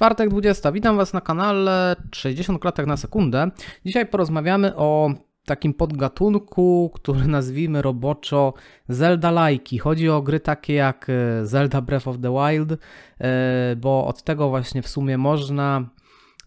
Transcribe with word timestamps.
Czwartek 0.00 0.28
20. 0.28 0.72
Witam 0.72 0.96
Was 0.96 1.12
na 1.12 1.20
kanale 1.20 1.96
60 2.12 2.60
klatek 2.60 2.86
na 2.86 2.96
sekundę. 2.96 3.50
Dzisiaj 3.86 4.06
porozmawiamy 4.06 4.76
o 4.76 5.10
takim 5.44 5.74
podgatunku, 5.74 6.90
który 6.94 7.26
nazwijmy 7.36 7.82
roboczo 7.82 8.54
Zelda-lajki. 8.88 9.78
Chodzi 9.78 10.08
o 10.08 10.22
gry 10.22 10.40
takie 10.40 10.74
jak 10.74 11.06
e, 11.10 11.46
Zelda 11.46 11.80
Breath 11.80 12.08
of 12.08 12.16
the 12.22 12.34
Wild, 12.34 12.72
e, 13.20 13.76
bo 13.76 14.06
od 14.06 14.22
tego 14.22 14.48
właśnie 14.48 14.82
w 14.82 14.88
sumie 14.88 15.18
można 15.18 15.88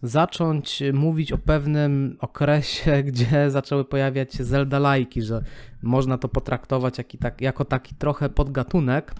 zacząć 0.02 0.82
mówić 0.92 1.32
o 1.32 1.38
pewnym 1.38 2.16
okresie, 2.20 3.02
gdzie 3.08 3.50
zaczęły 3.50 3.84
pojawiać 3.84 4.34
się 4.34 4.44
Zelda-lajki, 4.44 5.22
że 5.22 5.42
można 5.82 6.18
to 6.18 6.28
potraktować 6.28 6.96
tak, 7.20 7.40
jako 7.40 7.64
taki 7.64 7.94
trochę 7.94 8.28
podgatunek. 8.28 9.14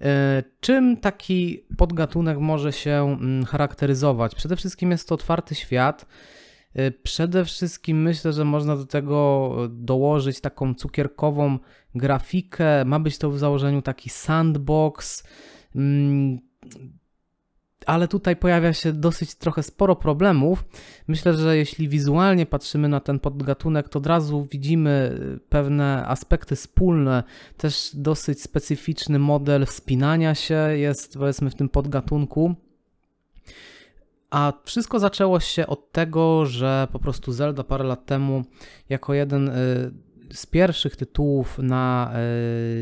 E, 0.00 0.42
czym 0.60 0.96
taki 0.96 1.66
podgatunek 1.76 2.38
może 2.38 2.72
się 2.72 3.16
mm, 3.20 3.44
charakteryzować? 3.44 4.34
Przede 4.34 4.56
wszystkim 4.56 4.90
jest 4.90 5.08
to 5.08 5.14
otwarty 5.14 5.54
świat. 5.54 6.06
E, 6.74 6.90
przede 6.90 7.44
wszystkim 7.44 8.02
myślę, 8.02 8.32
że 8.32 8.44
można 8.44 8.76
do 8.76 8.86
tego 8.86 9.50
dołożyć 9.70 10.40
taką 10.40 10.74
cukierkową 10.74 11.58
grafikę. 11.94 12.84
Ma 12.84 13.00
być 13.00 13.18
to 13.18 13.30
w 13.30 13.38
założeniu 13.38 13.82
taki 13.82 14.10
sandbox 14.10 15.24
mm, 15.74 16.38
ale 17.86 18.08
tutaj 18.08 18.36
pojawia 18.36 18.72
się 18.72 18.92
dosyć 18.92 19.34
trochę 19.34 19.62
sporo 19.62 19.96
problemów. 19.96 20.64
Myślę, 21.06 21.34
że 21.34 21.56
jeśli 21.56 21.88
wizualnie 21.88 22.46
patrzymy 22.46 22.88
na 22.88 23.00
ten 23.00 23.20
podgatunek, 23.20 23.88
to 23.88 23.98
od 23.98 24.06
razu 24.06 24.48
widzimy 24.50 25.18
y, 25.36 25.40
pewne 25.48 26.06
aspekty 26.06 26.56
wspólne. 26.56 27.22
Też 27.56 27.90
dosyć 27.94 28.42
specyficzny 28.42 29.18
model 29.18 29.66
wspinania 29.66 30.34
się 30.34 30.54
jest 30.54 31.18
powiedzmy 31.18 31.50
w 31.50 31.54
tym 31.54 31.68
podgatunku. 31.68 32.54
A 34.30 34.52
wszystko 34.64 34.98
zaczęło 34.98 35.40
się 35.40 35.66
od 35.66 35.92
tego, 35.92 36.46
że 36.46 36.88
po 36.92 36.98
prostu 36.98 37.32
Zelda 37.32 37.64
parę 37.64 37.84
lat 37.84 38.06
temu 38.06 38.44
jako 38.88 39.14
jeden 39.14 39.48
y, 39.48 39.92
z 40.34 40.46
pierwszych 40.46 40.96
tytułów 40.96 41.58
na 41.58 42.12
e, 42.12 42.18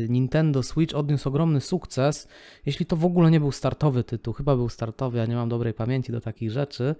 Nintendo 0.09 0.63
Switch 0.63 0.95
odniósł 0.95 1.29
ogromny 1.29 1.61
sukces, 1.61 2.27
jeśli 2.65 2.85
to 2.85 2.95
w 2.95 3.05
ogóle 3.05 3.31
nie 3.31 3.39
był 3.39 3.51
startowy 3.51 4.03
tytuł, 4.03 4.33
chyba 4.33 4.55
był 4.55 4.69
startowy, 4.69 5.17
ja 5.17 5.25
nie 5.25 5.35
mam 5.35 5.49
dobrej 5.49 5.73
pamięci 5.73 6.11
do 6.11 6.21
takich 6.21 6.51
rzeczy. 6.51 6.95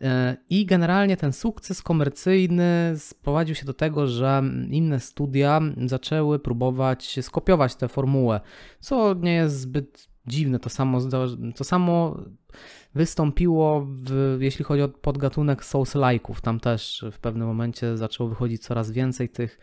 E, 0.00 0.36
I 0.50 0.66
generalnie 0.66 1.16
ten 1.16 1.32
sukces 1.32 1.82
komercyjny 1.82 2.94
sprowadził 2.98 3.54
się 3.54 3.66
do 3.66 3.74
tego, 3.74 4.06
że 4.06 4.42
inne 4.70 5.00
studia 5.00 5.60
zaczęły 5.86 6.38
próbować 6.38 7.18
skopiować 7.22 7.74
tę 7.74 7.88
formułę, 7.88 8.40
co 8.80 9.14
nie 9.14 9.34
jest 9.34 9.60
zbyt 9.60 10.08
dziwne. 10.26 10.58
To 10.58 10.70
samo, 10.70 10.98
to 11.56 11.64
samo 11.64 12.18
wystąpiło, 12.94 13.86
w, 13.88 14.36
jeśli 14.40 14.64
chodzi 14.64 14.82
o 14.82 14.88
podgatunek 14.88 15.64
Souls-like'ów. 15.64 16.40
Tam 16.40 16.60
też 16.60 17.04
w 17.12 17.18
pewnym 17.18 17.48
momencie 17.48 17.96
zaczęło 17.96 18.28
wychodzić 18.28 18.62
coraz 18.62 18.90
więcej 18.90 19.28
tych 19.28 19.58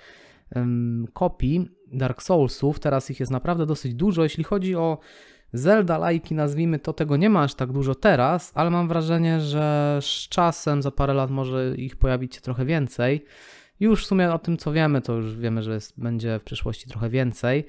kopii 1.14 1.70
Dark 1.92 2.22
Soulsów. 2.22 2.80
Teraz 2.80 3.12
ich 3.12 3.20
jest 3.20 3.32
naprawdę 3.32 3.66
dosyć 3.66 3.94
dużo. 3.94 4.24
Jeśli 4.24 4.44
chodzi 4.44 4.76
o 4.76 4.98
Zelda 5.54 5.98
lajki, 5.98 6.36
nazwijmy 6.36 6.80
to, 6.80 6.94
tego 6.94 7.18
nie 7.18 7.30
ma 7.30 7.44
aż 7.44 7.54
tak 7.54 7.72
dużo 7.72 7.96
teraz, 7.96 8.52
ale 8.56 8.70
mam 8.70 8.88
wrażenie, 8.88 9.40
że 9.40 10.00
z 10.02 10.30
czasem, 10.30 10.82
za 10.82 10.92
parę 10.92 11.14
lat 11.14 11.32
może 11.32 11.76
ich 11.78 11.96
pojawić 11.96 12.36
się 12.36 12.42
trochę 12.42 12.66
więcej. 12.66 13.26
Już 13.80 14.04
w 14.04 14.08
sumie 14.08 14.34
o 14.34 14.40
tym, 14.40 14.58
co 14.58 14.72
wiemy, 14.72 15.02
to 15.02 15.14
już 15.14 15.38
wiemy, 15.38 15.64
że 15.64 15.74
jest, 15.74 16.00
będzie 16.00 16.40
w 16.40 16.44
przyszłości 16.44 16.90
trochę 16.90 17.10
więcej. 17.10 17.66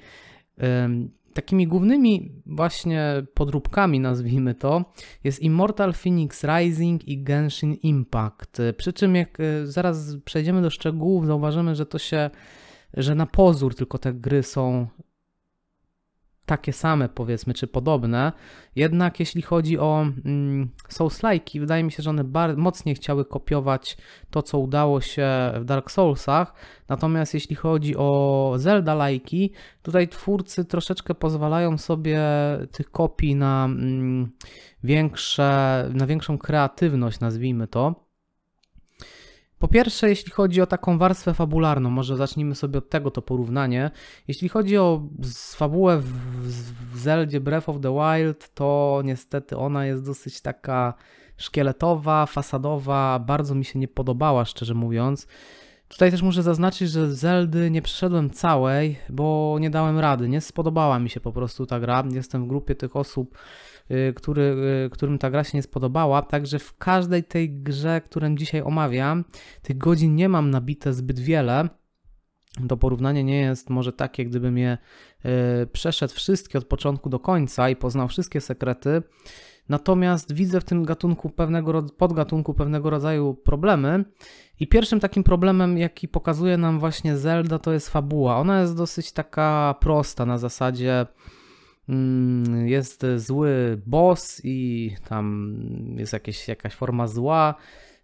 Takimi 1.33 1.67
głównymi 1.67 2.31
właśnie 2.45 3.23
podróbkami, 3.33 3.99
nazwijmy 3.99 4.55
to, 4.55 4.85
jest 5.23 5.41
Immortal 5.41 5.93
Phoenix 5.93 6.43
Rising 6.43 7.07
i 7.07 7.23
Genshin 7.23 7.73
Impact. 7.73 8.61
Przy 8.77 8.93
czym 8.93 9.15
jak 9.15 9.39
e, 9.39 9.67
zaraz 9.67 10.15
przejdziemy 10.25 10.61
do 10.61 10.69
szczegółów, 10.69 11.25
zauważymy, 11.25 11.75
że 11.75 11.85
to 11.85 11.99
się, 11.99 12.29
że 12.93 13.15
na 13.15 13.25
pozór 13.25 13.75
tylko 13.75 13.97
te 13.97 14.13
gry 14.13 14.43
są 14.43 14.87
takie 16.45 16.73
same, 16.73 17.09
powiedzmy, 17.09 17.53
czy 17.53 17.67
podobne. 17.67 18.31
Jednak 18.75 19.19
jeśli 19.19 19.41
chodzi 19.41 19.79
o 19.79 20.05
mm, 20.25 20.69
Souls-like, 20.89 21.59
wydaje 21.59 21.83
mi 21.83 21.91
się, 21.91 22.03
że 22.03 22.09
one 22.09 22.23
bardzo 22.23 22.61
mocniej 22.61 22.95
chciały 22.95 23.25
kopiować 23.25 23.97
to, 24.29 24.43
co 24.43 24.59
udało 24.59 25.01
się 25.01 25.27
w 25.59 25.65
Dark 25.65 25.91
Soulsach. 25.91 26.53
Natomiast 26.89 27.33
jeśli 27.33 27.55
chodzi 27.55 27.95
o 27.97 28.53
Zelda-lajki, 28.57 29.49
tutaj 29.81 30.07
twórcy 30.07 30.65
troszeczkę 30.65 31.15
pozwalają 31.15 31.77
sobie 31.77 32.19
tych 32.71 32.91
kopii 32.91 33.35
na, 33.35 33.65
mm, 33.65 34.31
większe, 34.83 35.89
na 35.93 36.07
większą 36.07 36.37
kreatywność, 36.37 37.19
nazwijmy 37.19 37.67
to. 37.67 38.10
Po 39.61 39.67
pierwsze, 39.67 40.09
jeśli 40.09 40.31
chodzi 40.31 40.61
o 40.61 40.67
taką 40.67 40.97
warstwę 40.97 41.33
fabularną, 41.33 41.89
może 41.89 42.17
zacznijmy 42.17 42.55
sobie 42.55 42.77
od 42.77 42.89
tego 42.89 43.11
to 43.11 43.21
porównanie. 43.21 43.91
Jeśli 44.27 44.49
chodzi 44.49 44.77
o 44.77 45.01
fabułę 45.55 45.97
w, 45.97 46.13
w 46.93 46.99
Zeldzie 46.99 47.39
Breath 47.39 47.69
of 47.69 47.75
the 47.81 47.93
Wild, 47.93 48.53
to 48.53 49.01
niestety 49.05 49.57
ona 49.57 49.85
jest 49.85 50.05
dosyć 50.05 50.41
taka 50.41 50.93
szkieletowa, 51.37 52.25
fasadowa, 52.25 53.19
bardzo 53.19 53.55
mi 53.55 53.65
się 53.65 53.79
nie 53.79 53.87
podobała, 53.87 54.45
szczerze 54.45 54.73
mówiąc. 54.73 55.27
Tutaj 55.87 56.11
też 56.11 56.21
muszę 56.21 56.43
zaznaczyć, 56.43 56.89
że 56.89 57.15
Zeldy 57.15 57.71
nie 57.71 57.81
przeszedłem 57.81 58.29
całej, 58.29 58.99
bo 59.09 59.57
nie 59.59 59.69
dałem 59.69 59.99
rady. 59.99 60.29
Nie 60.29 60.41
spodobała 60.41 60.99
mi 60.99 61.09
się 61.09 61.19
po 61.19 61.31
prostu 61.31 61.65
ta 61.65 61.79
gra. 61.79 62.03
Jestem 62.11 62.45
w 62.45 62.47
grupie 62.47 62.75
tych 62.75 62.95
osób, 62.95 63.37
który, 64.15 64.41
y, 64.85 64.89
którym 64.89 65.17
ta 65.17 65.29
gra 65.29 65.43
się 65.43 65.57
nie 65.57 65.61
spodobała. 65.61 66.21
Także 66.21 66.59
w 66.59 66.77
każdej 66.77 67.23
tej 67.23 67.49
grze, 67.49 68.01
którą 68.01 68.35
dzisiaj 68.35 68.61
omawiam, 68.61 69.25
tych 69.61 69.77
godzin 69.77 70.15
nie 70.15 70.29
mam 70.29 70.49
nabite 70.49 70.93
zbyt 70.93 71.19
wiele. 71.19 71.69
To 72.67 72.77
porównanie 72.77 73.23
nie 73.23 73.41
jest 73.41 73.69
może 73.69 73.93
takie, 73.93 74.25
gdybym 74.25 74.57
je 74.57 74.77
y, 75.63 75.67
przeszedł 75.67 76.13
wszystkie 76.13 76.57
od 76.57 76.65
początku 76.65 77.09
do 77.09 77.19
końca 77.19 77.69
i 77.69 77.75
poznał 77.75 78.07
wszystkie 78.07 78.41
sekrety. 78.41 79.03
Natomiast 79.69 80.33
widzę 80.33 80.61
w 80.61 80.63
tym 80.63 80.83
gatunku 80.85 81.29
pewnego, 81.29 81.83
podgatunku 81.83 82.53
pewnego 82.53 82.89
rodzaju 82.89 83.33
problemy. 83.33 84.05
I 84.59 84.67
pierwszym 84.67 84.99
takim 84.99 85.23
problemem, 85.23 85.77
jaki 85.77 86.07
pokazuje 86.07 86.57
nam 86.57 86.79
właśnie 86.79 87.17
Zelda, 87.17 87.59
to 87.59 87.73
jest 87.73 87.89
fabuła. 87.89 88.37
Ona 88.37 88.61
jest 88.61 88.77
dosyć 88.77 89.11
taka 89.11 89.75
prosta 89.79 90.25
na 90.25 90.37
zasadzie 90.37 91.05
jest 92.65 93.05
zły 93.15 93.81
boss 93.85 94.41
i 94.43 94.91
tam 95.09 95.55
jest 95.97 96.13
jakieś, 96.13 96.47
jakaś 96.47 96.73
forma 96.73 97.07
zła. 97.07 97.55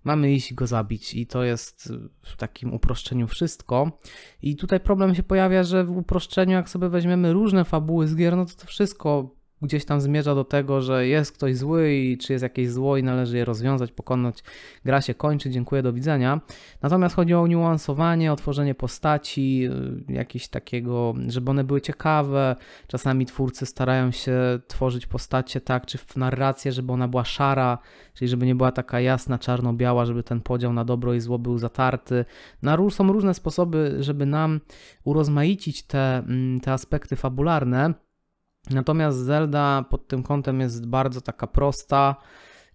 Mamy 0.03 0.31
iść 0.31 0.53
go 0.53 0.67
zabić, 0.67 1.13
i 1.13 1.27
to 1.27 1.43
jest 1.43 1.93
w 2.21 2.37
takim 2.37 2.73
uproszczeniu 2.73 3.27
wszystko. 3.27 3.99
I 4.41 4.55
tutaj 4.55 4.79
problem 4.79 5.15
się 5.15 5.23
pojawia, 5.23 5.63
że 5.63 5.83
w 5.83 5.97
uproszczeniu, 5.97 6.51
jak 6.51 6.69
sobie 6.69 6.89
weźmiemy 6.89 7.33
różne 7.33 7.65
fabuły 7.65 8.07
z 8.07 8.15
gier, 8.15 8.37
no 8.37 8.45
to 8.45 8.53
to 8.55 8.67
wszystko 8.67 9.36
gdzieś 9.61 9.85
tam 9.85 10.01
zmierza 10.01 10.35
do 10.35 10.43
tego, 10.43 10.81
że 10.81 11.07
jest 11.07 11.31
ktoś 11.31 11.57
zły 11.57 11.93
i 11.93 12.17
czy 12.17 12.33
jest 12.33 12.43
jakieś 12.43 12.71
zło 12.71 12.97
i 12.97 13.03
należy 13.03 13.37
je 13.37 13.45
rozwiązać, 13.45 13.91
pokonać. 13.91 14.43
Gra 14.85 15.01
się 15.01 15.13
kończy, 15.13 15.49
dziękuję, 15.49 15.81
do 15.81 15.93
widzenia. 15.93 16.41
Natomiast 16.81 17.15
chodzi 17.15 17.33
o 17.33 17.47
niuansowanie, 17.47 18.33
o 18.33 18.35
tworzenie 18.35 18.75
postaci, 18.75 19.69
y, 20.09 20.13
jakieś 20.13 20.47
takiego, 20.47 21.13
żeby 21.27 21.51
one 21.51 21.63
były 21.63 21.81
ciekawe. 21.81 22.55
Czasami 22.87 23.25
twórcy 23.25 23.65
starają 23.65 24.11
się 24.11 24.59
tworzyć 24.67 25.05
postacie 25.05 25.61
tak, 25.61 25.85
czy 25.85 25.97
w 25.97 26.15
narrację, 26.15 26.71
żeby 26.71 26.93
ona 26.93 27.07
była 27.07 27.25
szara, 27.25 27.77
czyli 28.13 28.29
żeby 28.29 28.45
nie 28.45 28.55
była 28.55 28.71
taka 28.71 28.99
jasna, 28.99 29.39
czarno-biała, 29.39 30.05
żeby 30.05 30.23
ten 30.23 30.41
podział 30.41 30.73
na 30.73 30.85
dobro 30.85 31.13
i 31.13 31.19
zło 31.19 31.39
był 31.39 31.57
zatarty. 31.57 32.25
Na, 32.61 32.77
są 32.89 33.13
różne 33.13 33.33
sposoby, 33.33 33.97
żeby 33.99 34.25
nam 34.25 34.59
urozmaicić 35.03 35.83
te, 35.83 36.17
mm, 36.17 36.59
te 36.59 36.73
aspekty 36.73 37.15
fabularne. 37.15 38.06
Natomiast 38.69 39.17
Zelda 39.17 39.85
pod 39.89 40.07
tym 40.07 40.23
kątem 40.23 40.59
jest 40.59 40.85
bardzo 40.85 41.21
taka 41.21 41.47
prosta 41.47 42.15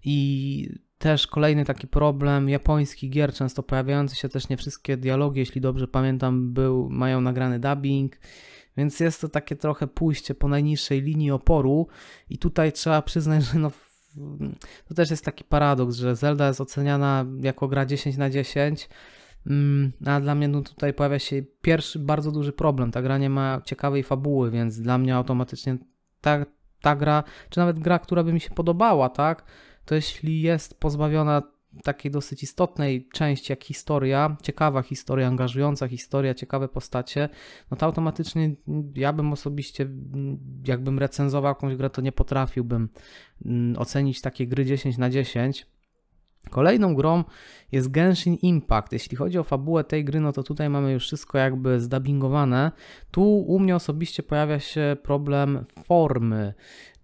i 0.04 0.68
też 0.98 1.26
kolejny 1.26 1.64
taki 1.64 1.86
problem 1.86 2.48
japońskich 2.48 3.10
gier, 3.10 3.32
często 3.32 3.62
pojawiające 3.62 4.16
się 4.16 4.28
też 4.28 4.48
nie 4.48 4.56
wszystkie 4.56 4.96
dialogi, 4.96 5.40
jeśli 5.40 5.60
dobrze 5.60 5.88
pamiętam, 5.88 6.52
był, 6.52 6.88
mają 6.90 7.20
nagrany 7.20 7.58
dubbing, 7.58 8.16
więc 8.76 9.00
jest 9.00 9.20
to 9.20 9.28
takie 9.28 9.56
trochę 9.56 9.86
pójście 9.86 10.34
po 10.34 10.48
najniższej 10.48 11.02
linii 11.02 11.30
oporu 11.30 11.86
i 12.30 12.38
tutaj 12.38 12.72
trzeba 12.72 13.02
przyznać, 13.02 13.44
że 13.44 13.58
no, 13.58 13.70
to 14.88 14.94
też 14.94 15.10
jest 15.10 15.24
taki 15.24 15.44
paradoks, 15.44 15.96
że 15.96 16.16
Zelda 16.16 16.48
jest 16.48 16.60
oceniana 16.60 17.26
jako 17.40 17.68
gra 17.68 17.86
10 17.86 18.16
na 18.16 18.30
10, 18.30 18.88
Mm, 18.88 18.90
a 20.06 20.20
dla 20.20 20.34
mnie 20.34 20.48
no 20.48 20.62
tutaj 20.62 20.94
pojawia 20.94 21.18
się 21.18 21.42
pierwszy 21.62 21.98
bardzo 21.98 22.32
duży 22.32 22.52
problem. 22.52 22.90
Ta 22.90 23.02
gra 23.02 23.18
nie 23.18 23.30
ma 23.30 23.60
ciekawej 23.64 24.02
fabuły, 24.02 24.50
więc 24.50 24.80
dla 24.80 24.98
mnie 24.98 25.16
automatycznie 25.16 25.78
ta, 26.20 26.46
ta 26.80 26.96
gra, 26.96 27.24
czy 27.50 27.60
nawet 27.60 27.78
gra, 27.78 27.98
która 27.98 28.24
by 28.24 28.32
mi 28.32 28.40
się 28.40 28.50
podobała, 28.50 29.08
tak, 29.08 29.44
to 29.84 29.94
jeśli 29.94 30.42
jest 30.42 30.80
pozbawiona 30.80 31.42
takiej 31.84 32.10
dosyć 32.10 32.42
istotnej 32.42 33.08
części 33.12 33.52
jak 33.52 33.64
historia, 33.64 34.36
ciekawa 34.42 34.82
historia, 34.82 35.28
angażująca 35.28 35.88
historia, 35.88 36.34
ciekawe 36.34 36.68
postacie, 36.68 37.28
no 37.70 37.76
to 37.76 37.86
automatycznie 37.86 38.50
ja 38.94 39.12
bym 39.12 39.32
osobiście, 39.32 39.88
jakbym 40.66 40.98
recenzował 40.98 41.50
jakąś 41.50 41.76
grę, 41.76 41.90
to 41.90 42.00
nie 42.00 42.12
potrafiłbym 42.12 42.88
mm, 43.44 43.78
ocenić 43.78 44.20
takiej 44.20 44.48
gry 44.48 44.64
10 44.64 44.98
na 44.98 45.10
10. 45.10 45.66
Kolejną 46.50 46.94
grą 46.94 47.24
jest 47.72 47.90
Genshin 47.90 48.34
Impact. 48.34 48.92
Jeśli 48.92 49.16
chodzi 49.16 49.38
o 49.38 49.44
fabułę 49.44 49.84
tej 49.84 50.04
gry, 50.04 50.20
no 50.20 50.32
to 50.32 50.42
tutaj 50.42 50.70
mamy 50.70 50.92
już 50.92 51.06
wszystko 51.06 51.38
jakby 51.38 51.80
zdubbingowane. 51.80 52.72
Tu 53.10 53.22
u 53.38 53.58
mnie 53.58 53.76
osobiście 53.76 54.22
pojawia 54.22 54.60
się 54.60 54.96
problem 55.02 55.64
formy, 55.84 56.54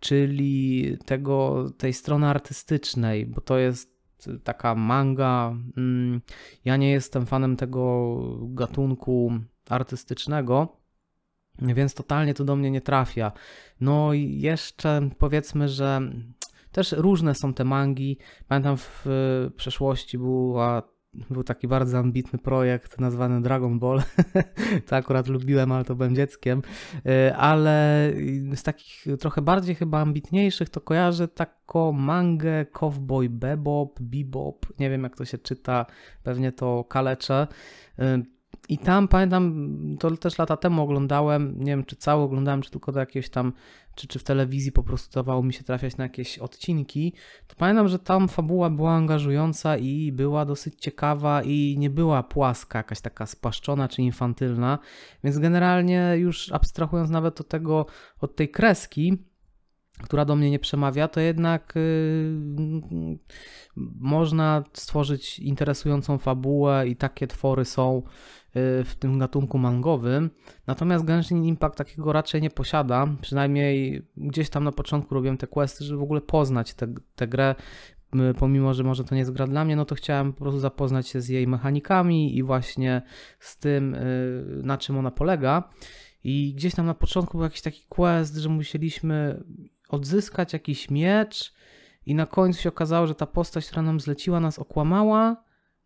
czyli 0.01 0.97
tego, 1.07 1.67
tej 1.79 1.93
strony 1.93 2.27
artystycznej, 2.27 3.27
bo 3.27 3.41
to 3.41 3.59
jest 3.59 3.99
taka 4.45 4.75
manga. 4.75 5.55
Mm, 5.77 6.21
ja 6.65 6.77
nie 6.77 6.91
jestem 6.91 7.27
fanem 7.27 7.57
tego 7.57 8.17
gatunku 8.43 9.33
artystycznego, 9.69 10.77
więc 11.63 11.95
totalnie 11.95 12.35
to 12.35 12.45
do 12.45 12.57
mnie 12.57 12.71
nie 12.71 12.81
trafia. 12.81 13.33
No 13.81 14.13
i 14.13 14.41
jeszcze 14.41 15.09
powiedzmy, 15.19 15.69
że 15.69 16.01
też 16.73 16.93
różne 16.93 17.35
są 17.35 17.55
te 17.55 17.65
mangi. 17.65 18.19
Pamiętam 18.49 18.77
w 18.77 19.07
przeszłości 19.57 20.19
była 20.19 20.83
był 21.31 21.45
taki 21.45 21.69
bardzo 21.69 21.99
ambitny 21.99 22.39
projekt 22.39 23.01
nazwany 23.01 23.43
Dragon 23.43 23.79
Ball. 23.79 24.03
to 24.87 24.97
akurat 24.97 25.29
lubiłem, 25.29 25.73
ale 25.73 25.85
to 25.85 25.95
byłem 25.95 26.15
dzieckiem. 26.15 26.63
E, 27.07 27.37
ale 27.37 28.11
z 28.55 28.63
takich 28.63 29.05
trochę 29.21 29.43
bardziej 29.43 29.75
chyba 29.75 30.01
ambitniejszych 30.01 30.69
to 30.69 30.81
kojarzę 30.81 31.29
taką 31.29 31.93
mangę 31.93 32.67
Cowboy 32.67 33.29
Bebop, 33.29 34.01
Bebop, 34.01 34.67
nie 34.79 34.91
wiem 34.91 35.03
jak 35.03 35.17
to 35.17 35.25
się 35.25 35.39
czyta, 35.39 35.87
pewnie 36.23 36.53
to 36.53 36.85
kaleczę. 36.85 37.47
I 38.69 38.79
tam 38.79 39.09
pamiętam, 39.09 39.71
to 40.01 40.17
też 40.17 40.39
lata 40.39 40.57
temu 40.57 40.83
oglądałem, 40.83 41.55
nie 41.59 41.67
wiem 41.67 41.85
czy 41.85 41.97
cały 41.97 42.23
oglądałem, 42.23 42.63
czy 42.63 42.71
tylko 42.71 42.93
do 42.93 43.01
jakiegoś 43.01 43.31
tam, 43.31 43.53
czy, 43.95 44.09
czy 44.09 44.19
w 44.19 44.23
telewizji 44.23 44.73
po 44.73 44.83
prostu 44.83 45.15
dawało 45.15 45.43
mi 45.43 45.53
się 45.53 45.65
trafiać 45.65 45.97
na 45.97 46.05
jakieś 46.05 46.39
odcinki. 46.39 47.13
To 47.47 47.57
pamiętam, 47.57 47.89
że 47.89 47.99
tam 47.99 48.29
fabuła 48.29 48.71
była 48.71 48.93
angażująca 48.93 49.77
i 49.77 50.13
była 50.13 50.45
dosyć 50.45 50.75
ciekawa 50.81 51.43
i 51.43 51.77
nie 51.79 51.91
była 51.91 52.23
płaska, 52.23 52.79
jakaś 52.79 53.01
taka 53.01 53.27
spaszczona 53.27 53.89
czy 53.89 54.03
infantylna. 54.03 54.79
Więc 55.25 55.39
generalnie 55.39 56.15
już 56.17 56.53
abstrahując 56.53 57.11
nawet 57.11 57.41
od 57.41 57.49
tego, 57.49 57.87
od 58.21 58.37
tej 58.37 58.49
kreski, 58.49 59.28
która 60.03 60.25
do 60.25 60.37
mnie 60.37 60.51
nie 60.51 60.59
przemawia, 60.59 61.09
to 61.09 61.21
jednak 61.21 61.73
yy, 61.77 63.19
można 64.01 64.65
stworzyć 64.73 65.39
interesującą 65.39 66.19
fabułę 66.19 66.89
i 66.89 66.97
takie 66.97 67.27
twory 67.27 67.65
są 67.65 68.03
yy, 68.55 68.85
w 68.85 68.95
tym 68.99 69.19
gatunku 69.19 69.59
mangowym. 69.59 70.31
Natomiast 70.67 71.05
Genshin 71.05 71.45
Impact 71.45 71.79
takiego 71.79 72.13
raczej 72.13 72.43
nie 72.43 72.51
posiada. 72.51 73.07
Przynajmniej 73.21 74.07
gdzieś 74.17 74.51
tam 74.51 74.65
na 74.65 74.73
początku 74.73 75.15
robiłem 75.15 75.37
te 75.37 75.47
questy, 75.47 75.85
żeby 75.85 76.01
w 76.01 76.03
ogóle 76.03 76.21
poznać 76.21 76.75
tę 77.15 77.29
grę. 77.29 77.55
Pomimo, 78.39 78.75
że 78.75 78.85
może 78.85 79.05
to 79.05 79.15
nie 79.15 79.19
jest 79.19 79.33
gra 79.33 79.47
dla 79.47 79.65
mnie, 79.65 79.77
no 79.77 79.85
to 79.85 79.95
chciałem 79.95 80.33
po 80.33 80.39
prostu 80.39 80.61
zapoznać 80.61 81.09
się 81.09 81.21
z 81.21 81.29
jej 81.29 81.47
mechanikami 81.47 82.37
i 82.37 82.43
właśnie 82.43 83.03
z 83.41 83.59
tym, 83.59 83.93
yy, 83.93 84.63
na 84.63 84.79
czym 84.79 84.99
ona 84.99 85.11
polega. 85.11 85.71
I 86.25 86.55
gdzieś 86.55 86.75
tam 86.75 86.87
na 86.87 86.95
początku 86.95 87.39
był 87.39 87.45
jakiś 87.45 87.61
taki 87.61 87.85
quest, 87.89 88.37
że 88.37 88.49
musieliśmy 88.49 89.45
odzyskać 89.89 90.53
jakiś 90.53 90.91
miecz 90.91 91.53
i 92.07 92.15
na 92.15 92.27
końcu 92.27 92.63
się 92.63 92.69
okazało, 92.69 93.07
że 93.07 93.15
ta 93.15 93.27
postać, 93.27 93.67
która 93.67 93.83
nam 93.83 94.01
zleciła, 94.01 94.41
nas 94.41 94.59
okłamała, 94.59 95.45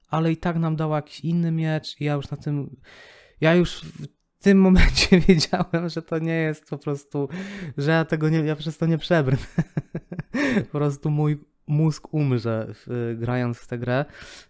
ale 0.08 0.32
i 0.32 0.36
tak 0.36 0.56
nam 0.58 0.76
dała 0.76 0.96
jakiś 0.96 1.20
inny 1.20 1.50
miecz 1.50 2.00
i 2.00 2.04
ja 2.04 2.14
już 2.14 2.30
na 2.30 2.36
tym, 2.36 2.76
ja 3.40 3.54
już 3.54 3.84
w 4.40 4.42
tym 4.42 4.60
momencie 4.60 5.20
wiedziałem, 5.28 5.88
że 5.88 6.02
to 6.02 6.18
nie 6.18 6.34
jest 6.34 6.70
po 6.70 6.78
prostu, 6.78 7.28
że 7.78 7.90
ja 7.90 8.04
tego 8.04 8.28
nie, 8.28 8.38
ja 8.38 8.56
przez 8.56 8.78
to 8.78 8.86
nie 8.86 8.98
przebrnę. 8.98 9.46
po 10.72 10.78
prostu 10.78 11.10
mój 11.10 11.38
mózg 11.66 12.14
umrze 12.14 12.74
grając 13.16 13.58
w 13.58 13.66
tę 13.66 13.78
grę. 13.78 14.04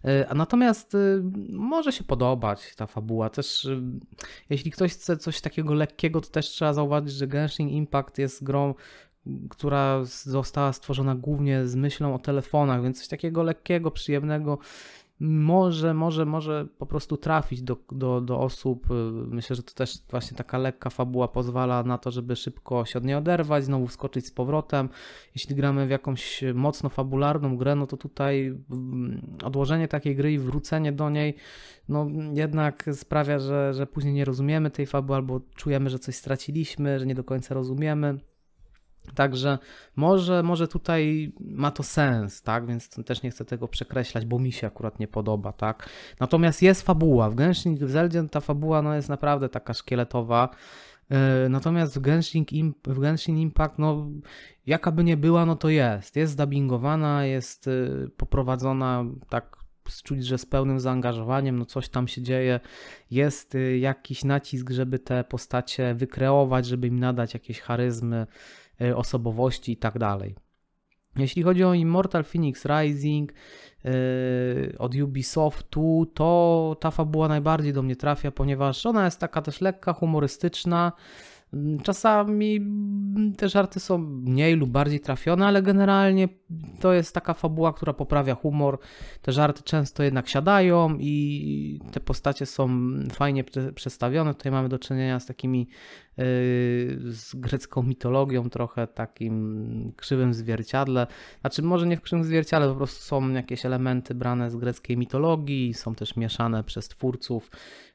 E, 0.05 0.29
a 0.29 0.35
natomiast 0.35 0.95
y, 0.95 1.23
może 1.53 1.93
się 1.93 2.05
podobać 2.05 2.75
ta 2.77 2.87
fabuła. 2.87 3.31
Też 3.31 3.65
y, 3.65 3.83
jeśli 4.51 4.71
ktoś 4.71 4.93
chce 4.93 5.17
coś 5.17 5.41
takiego 5.41 5.75
lekkiego, 5.75 6.21
to 6.21 6.29
też 6.29 6.47
trzeba 6.47 6.73
zauważyć, 6.73 7.13
że 7.13 7.27
Genshin 7.27 7.69
Impact 7.69 8.19
jest 8.19 8.45
grą, 8.45 8.75
która 9.51 10.05
została 10.05 10.73
stworzona 10.73 11.15
głównie 11.15 11.67
z 11.67 11.75
myślą 11.75 12.15
o 12.15 12.19
telefonach, 12.19 12.83
więc 12.83 12.99
coś 12.99 13.09
takiego 13.09 13.43
lekkiego, 13.43 13.91
przyjemnego 13.91 14.59
może, 15.25 15.95
może, 15.95 16.25
może 16.25 16.67
po 16.79 16.87
prostu 16.87 17.17
trafić 17.17 17.63
do, 17.63 17.77
do, 17.93 18.21
do 18.21 18.41
osób. 18.41 18.87
Myślę, 19.27 19.57
że 19.57 19.63
to 19.63 19.75
też 19.75 19.99
właśnie 20.11 20.37
taka 20.37 20.59
lekka 20.59 20.91
fabuła 20.91 21.29
pozwala 21.29 21.83
na 21.83 21.99
to, 21.99 22.11
żeby 22.11 22.37
szybko 22.37 22.85
się 22.85 22.99
od 22.99 23.05
niej 23.05 23.15
oderwać, 23.15 23.65
znowu 23.65 23.87
wskoczyć 23.87 24.27
z 24.27 24.31
powrotem. 24.31 24.89
Jeśli 25.35 25.57
gramy 25.57 25.87
w 25.87 25.91
jakąś 25.91 26.45
mocno 26.55 26.89
fabularną 26.89 27.57
grę, 27.57 27.75
no 27.75 27.87
to 27.87 27.97
tutaj 27.97 28.47
mm, 28.71 29.37
odłożenie 29.45 29.89
takiej 29.89 30.17
gry 30.17 30.33
i 30.33 30.39
wrócenie 30.39 30.93
do 30.93 31.11
niej, 31.11 31.37
no 31.89 32.07
jednak 32.35 32.85
sprawia, 32.93 33.39
że, 33.39 33.75
że 33.75 33.87
później 33.87 34.15
nie 34.15 34.25
rozumiemy 34.25 34.71
tej 34.71 34.87
fabuły 34.87 35.17
albo 35.17 35.41
czujemy, 35.55 35.91
że 35.91 35.99
coś 35.99 36.15
straciliśmy, 36.15 36.99
że 36.99 37.07
nie 37.07 37.15
do 37.15 37.25
końca 37.25 37.55
rozumiemy. 37.55 38.19
Także 39.15 39.59
może, 39.97 40.43
może 40.43 40.69
tutaj 40.69 41.33
ma 41.41 41.71
to 41.71 41.83
sens, 41.83 42.43
tak? 42.43 42.67
Więc 42.67 42.91
też 43.07 43.23
nie 43.23 43.31
chcę 43.31 43.45
tego 43.45 43.69
przekreślać, 43.69 44.27
bo 44.27 44.39
mi 44.39 44.53
się 44.53 44.67
akurat 44.67 44.99
nie 44.99 45.09
podoba, 45.09 45.53
tak? 45.53 45.89
Natomiast 46.21 46.63
jest 46.63 46.83
fabuła. 46.83 47.31
W 47.31 47.35
Genshin 47.35 47.77
w 47.77 47.91
Zeldzie 47.91 48.29
ta 48.29 48.41
fabuła 48.41 48.83
no, 48.83 48.95
jest 48.95 49.09
naprawdę 49.09 49.49
taka 49.49 49.75
szkieletowa. 49.75 50.49
E, 51.11 51.49
natomiast 51.49 51.99
w 51.99 52.01
Genshin, 52.01 52.45
w 52.85 53.01
Genshin 53.01 53.39
Impact, 53.39 53.79
no 53.79 54.07
jaka 54.67 54.93
by 54.93 55.05
nie 55.05 55.17
była, 55.17 55.47
no 55.47 55.57
to 55.57 55.69
jest. 55.69 56.17
Jest 56.17 56.39
dubbingowana, 56.39 57.25
jest 57.25 57.67
y, 57.67 58.11
poprowadzona 58.17 59.05
tak 59.29 59.57
czuć, 60.05 60.25
że 60.25 60.39
z 60.39 60.47
pełnym 60.47 60.81
zaangażowaniem, 60.81 61.59
no 61.59 61.65
coś 61.65 61.89
tam 61.89 62.09
się 62.09 62.23
dzieje, 62.23 62.61
jest 63.11 63.55
y, 63.55 63.79
jakiś 63.79 64.25
nacisk, 64.25 64.71
żeby 64.71 64.99
te 64.99 65.25
postacie 65.25 65.95
wykreować, 65.95 66.67
żeby 66.67 66.87
im 66.87 66.99
nadać 66.99 67.35
jakieś 67.35 67.61
charyzmy, 67.61 68.27
osobowości 68.95 69.73
i 69.73 69.77
tak 69.77 69.99
dalej. 69.99 70.35
Jeśli 71.17 71.43
chodzi 71.43 71.65
o 71.65 71.75
Immortal 71.75 72.25
Phoenix 72.25 72.65
Rising 72.65 73.33
yy, 73.85 73.91
od 74.79 74.95
Ubisoftu, 74.95 76.07
to 76.15 76.77
ta 76.81 76.91
fabuła 76.91 77.29
najbardziej 77.29 77.73
do 77.73 77.83
mnie 77.83 77.97
trafia, 77.97 78.31
ponieważ 78.31 78.87
ona 78.87 79.05
jest 79.05 79.21
taka 79.21 79.43
też 79.43 79.61
lekka, 79.61 79.93
humorystyczna. 79.93 80.93
Czasami 81.83 82.61
te 83.37 83.49
żarty 83.49 83.81
są 83.81 83.99
mniej 83.99 84.57
lub 84.57 84.71
bardziej 84.71 85.01
trafione, 85.01 85.47
ale 85.47 85.63
generalnie 85.63 86.29
to 86.81 86.93
jest 86.93 87.15
taka 87.15 87.35
fabuła, 87.35 87.73
która 87.73 87.93
poprawia 87.93 88.35
humor. 88.35 88.79
Te 89.23 89.33
żarty 89.33 89.63
często 89.63 90.03
jednak 90.03 90.29
siadają 90.29 90.97
i 90.99 91.81
te 91.93 92.01
postacie 92.01 92.47
są 92.47 92.69
fajnie 93.13 93.45
przedstawione. 93.75 94.35
Tutaj 94.35 94.53
mamy 94.53 94.69
do 94.69 94.79
czynienia 94.79 95.21
z 95.21 95.27
takimi 95.27 95.59
yy, 96.17 96.25
z 97.13 97.35
grecką 97.35 97.83
mitologią, 97.83 98.51
trochę 98.51 98.87
takim 98.87 99.93
krzywym 99.97 100.35
zwierciadle. 100.35 101.07
Znaczy, 101.41 101.63
może 101.63 101.87
nie 101.87 101.97
w 101.97 102.01
krzywym 102.01 102.25
zwierciadle, 102.25 102.69
po 102.69 102.75
prostu 102.75 103.03
są 103.03 103.29
jakieś 103.31 103.67
elementy 103.67 104.15
brane 104.15 104.51
z 104.51 104.57
greckiej 104.57 104.97
mitologii, 104.97 105.75
są 105.75 105.95
też 105.95 106.17
mieszane 106.17 106.65
przez 106.65 106.89
twórców 106.89 107.51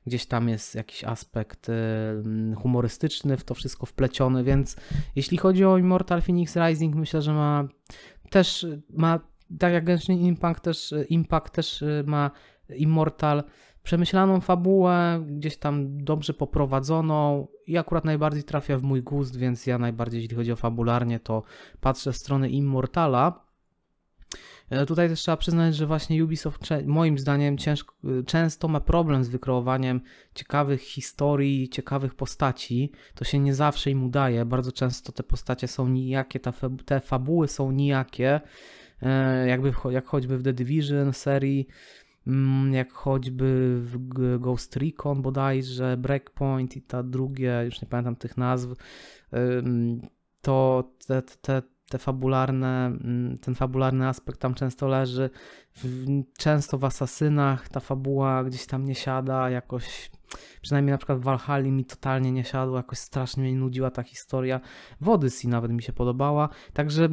gdzieś 0.08 0.26
tam 0.26 0.50
jest 0.50 0.76
jakiś 0.76 1.04
aspekt 1.04 1.68
humorystyczny 2.56 3.38
w 3.38 3.44
to 3.44 3.54
wszystko 3.54 3.86
wpleciony, 3.86 4.44
więc 4.44 4.76
jeśli 5.16 5.38
chodzi 5.38 5.66
o 5.66 5.78
Immortal 5.78 6.22
Phoenix 6.22 6.56
Rising, 6.56 6.96
myślę, 6.96 7.22
że 7.22 7.34
ma 7.34 7.68
też 8.30 8.68
ma, 8.90 9.20
tak 9.60 9.74
jak 9.74 9.86
Genshin 9.86 10.20
Impact 10.20 10.64
też, 10.64 10.94
Impact 11.10 11.54
też 11.54 11.82
y, 11.82 12.04
ma 12.08 12.32
Immortal 12.70 13.44
przemyślaną 13.84 14.42
fabułę, 14.42 15.24
gdzieś 15.28 15.58
tam 15.58 16.04
dobrze 16.04 16.34
poprowadzoną 16.34 17.48
i 17.68 17.78
akurat 17.78 18.06
najbardziej 18.06 18.44
trafia 18.44 18.78
w 18.78 18.84
mój 18.84 19.04
gust, 19.04 19.38
więc 19.38 19.68
ja 19.68 19.78
najbardziej, 19.78 20.22
jeśli 20.22 20.36
chodzi 20.36 20.52
o 20.52 20.56
fabularnie, 20.56 21.20
to 21.20 21.44
patrzę 21.82 22.12
w 22.12 22.18
stronę 22.18 22.50
Immortala. 22.50 23.47
E, 24.70 24.86
tutaj 24.86 25.10
też 25.10 25.20
trzeba 25.20 25.38
przyznać, 25.38 25.76
że 25.76 25.88
właśnie 25.88 26.24
Ubisoft 26.24 26.62
moim 26.86 27.18
zdaniem 27.18 27.58
ciężko, 27.58 27.96
e, 28.04 28.24
często 28.24 28.68
ma 28.68 28.80
problem 28.80 29.24
z 29.24 29.30
wykreowaniem 29.30 30.02
ciekawych 30.36 30.82
historii, 30.82 31.70
ciekawych 31.70 32.16
postaci. 32.16 32.92
To 33.16 33.26
się 33.26 33.40
nie 33.40 33.56
zawsze 33.56 33.92
im 33.92 34.04
udaje. 34.04 34.46
Bardzo 34.46 34.72
często 34.72 35.12
te 35.12 35.24
postacie 35.24 35.68
są 35.68 35.88
nijakie, 35.88 36.40
te 36.86 37.00
fabuły 37.00 37.48
są 37.48 37.72
nijakie. 37.72 38.42
E, 39.02 39.48
jakby, 39.48 39.74
jak 39.90 40.06
choćby 40.06 40.38
w 40.38 40.44
The 40.44 40.54
Division 40.54 41.14
serii, 41.14 41.68
mm, 42.28 42.74
jak 42.74 42.94
choćby 42.94 43.80
w 43.82 43.98
Ghost 44.40 44.76
Recon 44.76 45.22
bodajże, 45.22 45.98
Breakpoint 45.98 46.78
i 46.78 46.82
ta 46.82 47.04
drugie, 47.04 47.62
już 47.66 47.82
nie 47.82 47.88
pamiętam 47.88 48.16
tych 48.16 48.38
nazw, 48.38 48.70
to 50.42 50.84
te, 51.08 51.22
te, 51.22 51.62
te 51.90 51.98
fabularne, 51.98 52.86
mm, 52.86 53.38
ten 53.38 53.56
fabularny 53.56 54.08
aspekt 54.08 54.40
tam 54.40 54.54
często 54.54 54.88
leży. 54.88 55.30
W, 55.76 56.06
często 56.38 56.78
w 56.78 56.86
Asasynach 56.86 57.70
ta 57.70 57.80
fabuła 57.80 58.44
gdzieś 58.44 58.66
tam 58.66 58.86
nie 58.86 58.96
siada, 58.96 59.50
jakoś 59.50 60.12
przynajmniej 60.62 60.92
na 60.92 60.98
przykład 60.98 61.20
w 61.20 61.24
Valhalla 61.24 61.72
mi 61.72 61.86
totalnie 61.86 62.32
nie 62.32 62.44
siadło, 62.44 62.78
jakoś 62.78 62.98
strasznie 62.98 63.44
mnie 63.44 63.56
nudziła 63.56 63.92
ta 63.92 64.04
historia. 64.04 64.60
W 65.02 65.10
Odyssey 65.10 65.48
nawet 65.48 65.72
mi 65.72 65.84
się 65.84 65.94
podobała, 65.94 66.50
także 66.74 67.10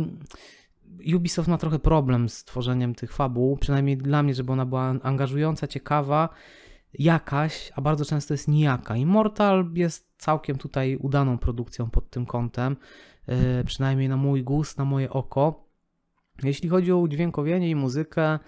Ubisoft 1.14 1.48
ma 1.48 1.58
trochę 1.58 1.78
problem 1.78 2.28
z 2.28 2.44
tworzeniem 2.44 2.94
tych 2.94 3.12
fabuł, 3.12 3.56
przynajmniej 3.56 3.96
dla 3.96 4.22
mnie, 4.22 4.34
żeby 4.34 4.52
ona 4.52 4.66
była 4.66 4.94
angażująca, 5.02 5.66
ciekawa, 5.66 6.28
jakaś, 6.98 7.72
a 7.74 7.80
bardzo 7.80 8.04
często 8.04 8.34
jest 8.34 8.48
nijaka. 8.48 8.96
Immortal 8.96 9.70
jest 9.74 10.14
całkiem 10.18 10.58
tutaj 10.58 10.96
udaną 10.96 11.38
produkcją 11.38 11.90
pod 11.90 12.10
tym 12.10 12.26
kątem, 12.26 12.76
przynajmniej 13.66 14.08
na 14.08 14.16
mój 14.16 14.42
gust, 14.42 14.78
na 14.78 14.84
moje 14.84 15.10
oko. 15.10 15.64
Jeśli 16.42 16.68
chodzi 16.68 16.92
o 16.92 16.98
udźwiękowienie 16.98 17.70
i 17.70 17.74
muzykę, 17.74 18.38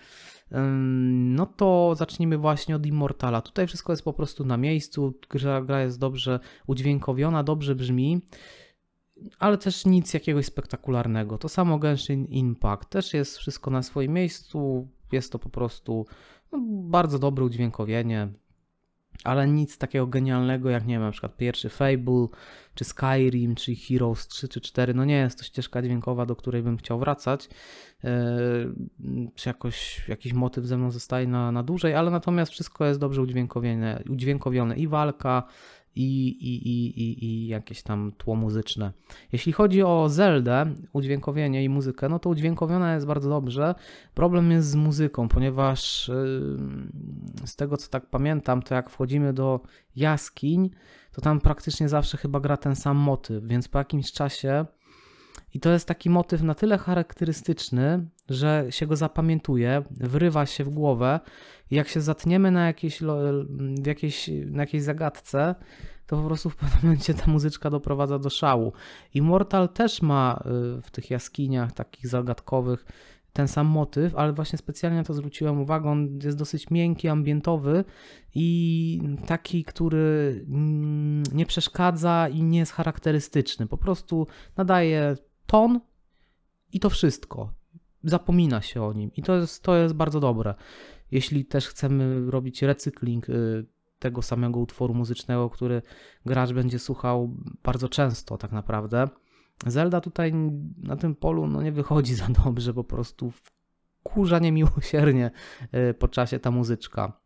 no 1.11 1.47
to 1.47 1.95
zacznijmy 1.95 2.39
właśnie 2.39 2.77
od 2.77 2.87
Immortala. 2.87 3.41
Tutaj 3.41 3.67
wszystko 3.67 3.93
jest 3.93 4.03
po 4.03 4.13
prostu 4.13 4.45
na 4.45 4.57
miejscu, 4.57 5.15
gra, 5.31 5.63
gra 5.63 5.81
jest 5.81 5.99
dobrze 5.99 6.41
udźwiękowiona, 6.67 7.43
dobrze 7.43 7.75
brzmi 7.75 8.21
ale 9.39 9.59
też 9.59 9.87
nic 9.87 10.15
jakiegoś 10.15 10.47
spektakularnego. 10.47 11.39
To 11.39 11.49
samo 11.49 11.79
Genshin 11.79 12.25
Impact 12.25 12.91
też 12.91 13.15
jest 13.15 13.39
wszystko 13.39 13.71
na 13.71 13.83
swoim 13.83 14.13
miejscu. 14.13 14.89
Jest 15.13 15.33
to 15.33 15.39
po 15.39 15.49
prostu 15.49 16.07
no, 16.53 16.59
bardzo 16.69 17.19
dobre 17.19 17.45
udźwiękowienie, 17.45 18.29
ale 19.25 19.49
nic 19.49 19.79
takiego 19.79 20.07
genialnego 20.07 20.71
jak 20.71 20.87
nie 20.87 20.95
wiem, 20.95 21.03
na 21.03 21.11
przykład 21.11 21.37
pierwszy 21.37 21.69
Fable, 21.69 22.27
czy 22.75 22.85
Skyrim, 22.85 23.55
czy 23.55 23.75
Heroes 23.75 24.29
3 24.29 24.49
czy 24.49 24.61
4. 24.61 24.95
No 24.95 25.05
nie 25.05 25.17
jest 25.17 25.39
to 25.39 25.45
ścieżka 25.45 25.83
dźwiękowa, 25.83 26.27
do 26.27 26.37
której 26.37 26.63
bym 26.63 26.77
chciał 26.77 26.99
wracać. 26.99 27.49
Yy, 28.03 28.11
czy 29.35 29.49
jakoś 29.49 30.09
jakiś 30.09 30.33
motyw 30.33 30.65
ze 30.65 30.77
mną 30.77 30.91
zostaje 30.91 31.27
na, 31.27 31.53
na 31.53 31.63
dłużej, 31.63 31.95
ale 31.95 32.11
natomiast 32.11 32.53
wszystko 32.53 32.85
jest 32.85 33.01
dobrze 33.01 33.23
udźwiękowione, 33.23 34.03
udźwiękowione 34.09 34.77
i 34.77 34.89
walka, 34.89 35.43
i, 35.97 36.29
i, 36.29 36.69
i, 36.69 37.01
i, 37.01 37.25
i 37.25 37.47
jakieś 37.47 37.83
tam 37.83 38.13
tło 38.19 38.35
muzyczne. 38.35 38.93
Jeśli 39.33 39.53
chodzi 39.53 39.83
o 39.83 40.09
Zeldę, 40.09 40.67
udźwiękowienie 40.93 41.65
i 41.65 41.69
muzykę, 41.69 42.09
no 42.09 42.19
to 42.19 42.31
udźwiękowiona 42.31 42.95
jest 42.95 43.07
bardzo 43.07 43.31
dobrze. 43.31 43.75
Problem 44.15 44.51
jest 44.51 44.69
z 44.69 44.75
muzyką, 44.75 45.29
ponieważ 45.29 46.11
z 47.45 47.57
tego 47.57 47.77
co 47.77 47.89
tak 47.89 48.07
pamiętam, 48.07 48.63
to 48.63 48.75
jak 48.75 48.91
wchodzimy 48.91 49.33
do 49.33 49.61
jaskiń, 49.97 50.71
to 51.13 51.21
tam 51.21 51.41
praktycznie 51.41 51.89
zawsze 51.89 52.17
chyba 52.17 52.41
gra 52.41 52.57
ten 52.57 52.77
sam 52.77 52.97
motyw, 52.97 53.45
więc 53.45 53.69
po 53.69 53.79
jakimś 53.79 54.13
czasie 54.13 54.67
i 55.55 55.61
to 55.61 55.71
jest 55.71 55.89
taki 55.89 56.11
motyw 56.11 56.43
na 56.43 56.55
tyle 56.55 56.79
charakterystyczny, 56.79 58.07
że 58.29 58.67
się 58.71 58.87
go 58.87 58.97
zapamiętuje, 58.97 59.83
wrywa 59.91 60.47
się 60.47 60.65
w 60.65 60.69
głowę. 60.69 61.21
I 61.71 61.77
jak 61.77 61.89
się 61.89 62.01
zatniemy 62.01 62.51
na 62.51 62.67
jakiejś, 62.67 63.01
w 63.83 63.87
jakiejś, 63.87 64.31
na 64.47 64.63
jakiejś 64.63 64.83
zagadce, 64.83 65.55
to 66.07 66.17
po 66.17 66.23
prostu 66.23 66.51
w 66.51 66.57
pewnym 66.57 66.83
momencie 66.83 67.15
ta 67.15 67.31
muzyczka 67.31 67.71
doprowadza 67.71 68.19
do 68.19 68.31
szału. 68.31 68.73
Immortal 69.15 69.69
też 69.69 70.03
ma 70.03 70.41
y, 70.79 70.83
w 70.83 70.91
tych 70.91 71.11
jaskiniach 71.11 71.73
takich 71.73 72.09
zagadkowych 72.09 72.87
ten 73.37 73.49
sam 73.49 73.67
motyw, 73.67 74.15
ale 74.15 74.33
właśnie 74.33 74.59
specjalnie 74.59 74.99
na 74.99 75.05
to 75.05 75.15
zwróciłem 75.15 75.61
uwagę. 75.61 75.91
On 75.91 76.19
jest 76.23 76.39
dosyć 76.39 76.71
miękki, 76.71 77.09
ambientowy 77.09 77.85
i 78.35 79.01
taki, 79.27 79.65
który 79.65 80.45
mm, 80.49 81.23
nie 81.33 81.47
przeszkadza 81.47 82.29
i 82.29 82.43
nie 82.43 82.59
jest 82.59 82.73
charakterystyczny. 82.73 83.67
Po 83.67 83.77
prostu 83.77 84.27
nadaje 84.57 85.17
ton 85.47 85.81
i 86.73 86.81
to 86.81 86.91
wszystko. 86.91 87.53
Zapomina 88.05 88.63
się 88.63 88.83
o 88.83 88.93
nim 88.93 89.11
i 89.17 89.23
to 89.23 89.37
jest, 89.37 89.63
to 89.63 89.77
jest 89.77 89.95
bardzo 89.95 90.21
dobre. 90.21 90.55
Jeśli 91.11 91.45
też 91.45 91.69
chcemy 91.69 92.31
robić 92.31 92.63
recykling 92.63 93.29
y, 93.29 93.67
tego 93.99 94.23
samego 94.23 94.61
utworu 94.61 94.95
muzycznego, 94.95 95.51
który 95.51 95.83
gracz 96.27 96.53
będzie 96.53 96.79
słuchał 96.79 97.37
bardzo 97.63 97.89
często, 97.89 98.39
tak 98.39 98.53
naprawdę. 98.53 99.09
Zelda 99.67 100.01
tutaj 100.01 100.33
na 100.79 100.97
tym 100.97 101.15
polu 101.15 101.47
no, 101.47 101.63
nie 101.63 101.73
wychodzi 101.73 102.15
za 102.15 102.29
dobrze, 102.45 102.75
po 102.75 102.85
prostu 102.85 103.33
kurza 104.03 104.39
niemiłosiernie 104.39 105.31
y, 105.91 105.95
po 105.95 106.09
czasie 106.09 106.39
ta 106.39 106.51
muzyczka. 106.51 107.21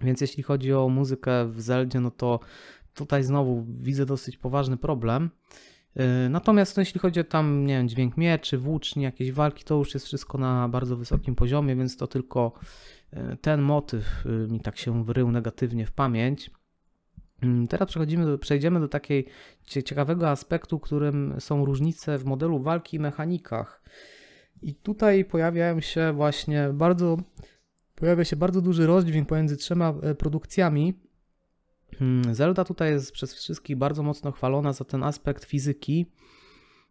Więc 0.00 0.20
jeśli 0.20 0.42
chodzi 0.42 0.74
o 0.74 0.88
muzykę 0.88 1.48
w 1.48 1.60
Zeldzie, 1.60 2.00
no 2.00 2.10
to 2.10 2.40
tutaj 2.94 3.24
znowu 3.24 3.66
widzę 3.68 4.06
dosyć 4.06 4.36
poważny 4.36 4.76
problem. 4.76 5.30
Y, 5.96 6.28
natomiast 6.28 6.76
no, 6.76 6.80
jeśli 6.80 7.00
chodzi 7.00 7.20
o 7.20 7.24
tam, 7.24 7.66
nie 7.66 7.74
wiem, 7.74 7.88
dźwięk 7.88 8.16
mieczy, 8.16 8.58
włóczni, 8.58 9.02
jakieś 9.02 9.32
walki, 9.32 9.64
to 9.64 9.74
już 9.74 9.94
jest 9.94 10.06
wszystko 10.06 10.38
na 10.38 10.68
bardzo 10.68 10.96
wysokim 10.96 11.34
poziomie, 11.34 11.76
więc 11.76 11.96
to 11.96 12.06
tylko 12.06 12.52
y, 13.12 13.36
ten 13.36 13.62
motyw 13.62 14.26
y, 14.26 14.28
mi 14.52 14.60
tak 14.60 14.78
się 14.78 15.04
wrył 15.04 15.30
negatywnie 15.30 15.86
w 15.86 15.92
pamięć. 15.92 16.50
Mm, 17.42 17.66
teraz 17.66 17.88
przechodzimy 17.88 18.26
do, 18.26 18.38
przejdziemy 18.38 18.80
do 18.80 18.88
takiej 18.88 19.26
ciekawego 19.66 20.28
aspektu, 20.28 20.78
którym 20.78 21.34
są 21.38 21.64
różnice 21.64 22.18
w 22.18 22.24
modelu 22.24 22.62
walki 22.62 22.96
i 22.96 23.00
mechanikach. 23.00 23.82
I 24.62 24.74
tutaj 24.74 25.24
pojawiają 25.24 25.80
się 25.80 26.12
właśnie 26.12 26.70
bardzo, 26.72 27.16
pojawia 27.94 28.24
się 28.24 28.36
bardzo 28.36 28.60
duży 28.60 28.86
rozdźwięk 28.86 29.28
pomiędzy 29.28 29.56
trzema 29.56 29.94
e, 30.02 30.14
produkcjami, 30.14 30.94
Zelda 32.32 32.64
tutaj 32.64 32.90
jest 32.90 33.12
przez 33.12 33.34
wszystkich 33.34 33.76
bardzo 33.76 34.02
mocno 34.02 34.32
chwalona 34.32 34.72
za 34.72 34.84
ten 34.84 35.02
aspekt 35.02 35.44
fizyki, 35.44 36.06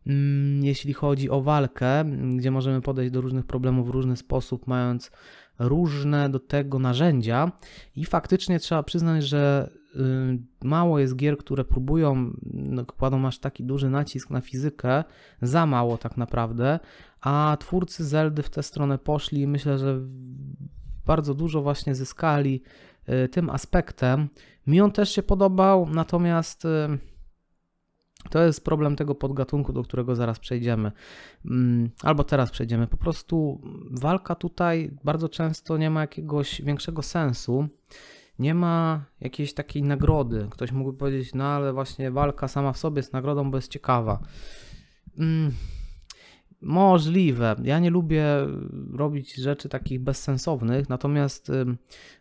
hmm, 0.05 0.63
jeśli 0.65 0.93
chodzi 0.93 1.29
o 1.29 1.41
walkę, 1.41 2.05
gdzie 2.37 2.51
możemy 2.51 2.81
podejść 2.81 3.11
do 3.11 3.21
różnych 3.21 3.45
problemów 3.45 3.87
w 3.87 3.89
różny 3.89 4.17
sposób, 4.17 4.67
mając 4.67 5.11
różne 5.59 6.29
do 6.29 6.39
tego 6.39 6.79
narzędzia. 6.79 7.51
I 7.95 8.05
faktycznie 8.05 8.59
trzeba 8.59 8.83
przyznać, 8.83 9.23
że 9.23 9.71
y, 9.95 9.99
mało 10.63 10.99
jest 10.99 11.15
gier, 11.15 11.37
które 11.37 11.65
próbują, 11.65 12.33
no, 12.53 12.85
kładą 12.85 13.27
aż 13.27 13.39
taki 13.39 13.63
duży 13.63 13.89
nacisk 13.89 14.29
na 14.29 14.41
fizykę, 14.41 15.03
za 15.41 15.65
mało 15.65 15.97
tak 15.97 16.17
naprawdę, 16.17 16.79
a 17.21 17.57
twórcy 17.59 18.05
Zeldy 18.05 18.43
w 18.43 18.49
tę 18.49 18.63
stronę 18.63 18.97
poszli 18.97 19.41
i 19.41 19.47
myślę, 19.47 19.77
że 19.77 20.01
bardzo 21.05 21.33
dużo 21.33 21.61
właśnie 21.61 21.95
zyskali 21.95 22.61
tym 23.32 23.50
aspektem. 23.50 24.29
Mi 24.68 24.82
on 24.82 24.91
też 24.91 25.12
się 25.12 25.24
podobał, 25.24 25.88
natomiast 25.89 26.65
y, 26.65 26.70
to 28.29 28.44
jest 28.44 28.65
problem 28.65 28.96
tego 28.96 29.15
podgatunku, 29.15 29.74
do 29.74 29.84
którego 29.84 30.15
zaraz 30.15 30.39
przejdziemy. 30.39 30.91
Mm, 31.46 31.89
albo 32.03 32.24
teraz 32.24 32.51
przejdziemy. 32.51 32.88
Po 32.88 32.98
prostu 32.98 33.62
walka 33.91 34.36
tutaj 34.36 34.91
bardzo 35.03 35.29
często 35.29 35.77
nie 35.77 35.89
ma 35.89 36.01
jakiegoś 36.01 36.62
większego 36.62 37.01
sensu. 37.01 37.68
Nie 38.39 38.53
ma 38.53 39.06
jakiejś 39.22 39.53
takiej 39.53 39.84
nagrody. 39.84 40.48
Ktoś 40.51 40.72
mógłby 40.72 40.98
powiedzieć, 40.98 41.34
no 41.34 41.44
ale 41.44 41.74
właśnie 41.74 42.12
walka 42.12 42.48
sama 42.48 42.74
w 42.74 42.77
sobie 42.77 43.00
jest 43.00 43.13
nagrodą, 43.13 43.51
bo 43.51 43.58
jest 43.58 43.72
ciekawa. 43.72 44.20
Możliwe. 46.61 47.55
Ja 47.63 47.79
nie 47.79 47.89
lubię 47.89 48.25
robić 48.93 49.35
rzeczy 49.35 49.69
takich 49.69 49.99
bezsensownych, 49.99 50.89
natomiast 50.89 51.51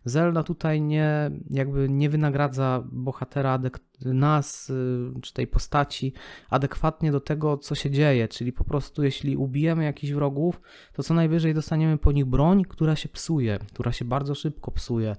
Zelda 0.04 0.42
tutaj 0.42 0.80
nie, 0.80 1.30
jakby 1.50 1.88
nie 1.88 2.10
wynagradza 2.10 2.84
bohatera, 2.92 3.58
nas 4.04 4.70
y, 4.70 5.20
czy 5.22 5.32
tej 5.32 5.46
postaci 5.46 6.12
adekwatnie 6.50 7.12
do 7.12 7.20
tego, 7.20 7.58
co 7.58 7.74
się 7.74 7.90
dzieje. 7.90 8.28
Czyli 8.28 8.52
po 8.52 8.64
prostu, 8.64 9.02
jeśli 9.02 9.36
ubijemy 9.36 9.84
jakichś 9.84 10.12
wrogów, 10.12 10.60
to 10.92 11.02
co 11.02 11.14
najwyżej 11.14 11.54
dostaniemy 11.54 11.98
po 11.98 12.12
nich 12.12 12.24
broń, 12.24 12.64
która 12.64 12.96
się 12.96 13.08
psuje, 13.08 13.58
która 13.72 13.92
się 13.92 14.04
bardzo 14.04 14.34
szybko 14.34 14.70
psuje. 14.70 15.16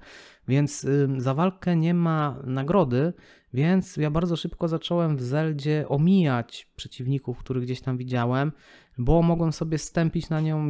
Więc 0.48 0.88
za 1.18 1.34
walkę 1.34 1.76
nie 1.76 1.94
ma 1.94 2.42
nagrody, 2.44 3.14
więc 3.54 3.98
ja 3.98 4.12
bardzo 4.12 4.36
szybko 4.36 4.68
zacząłem 4.68 5.18
w 5.18 5.22
Zeldzie 5.22 5.86
omijać 5.88 6.72
przeciwników, 6.76 7.40
których 7.40 7.64
gdzieś 7.64 7.82
tam 7.82 7.98
widziałem, 7.98 8.52
bo 8.98 9.22
mogłem 9.22 9.52
sobie 9.52 9.78
stępić 9.78 10.30
na 10.30 10.42
nią 10.42 10.70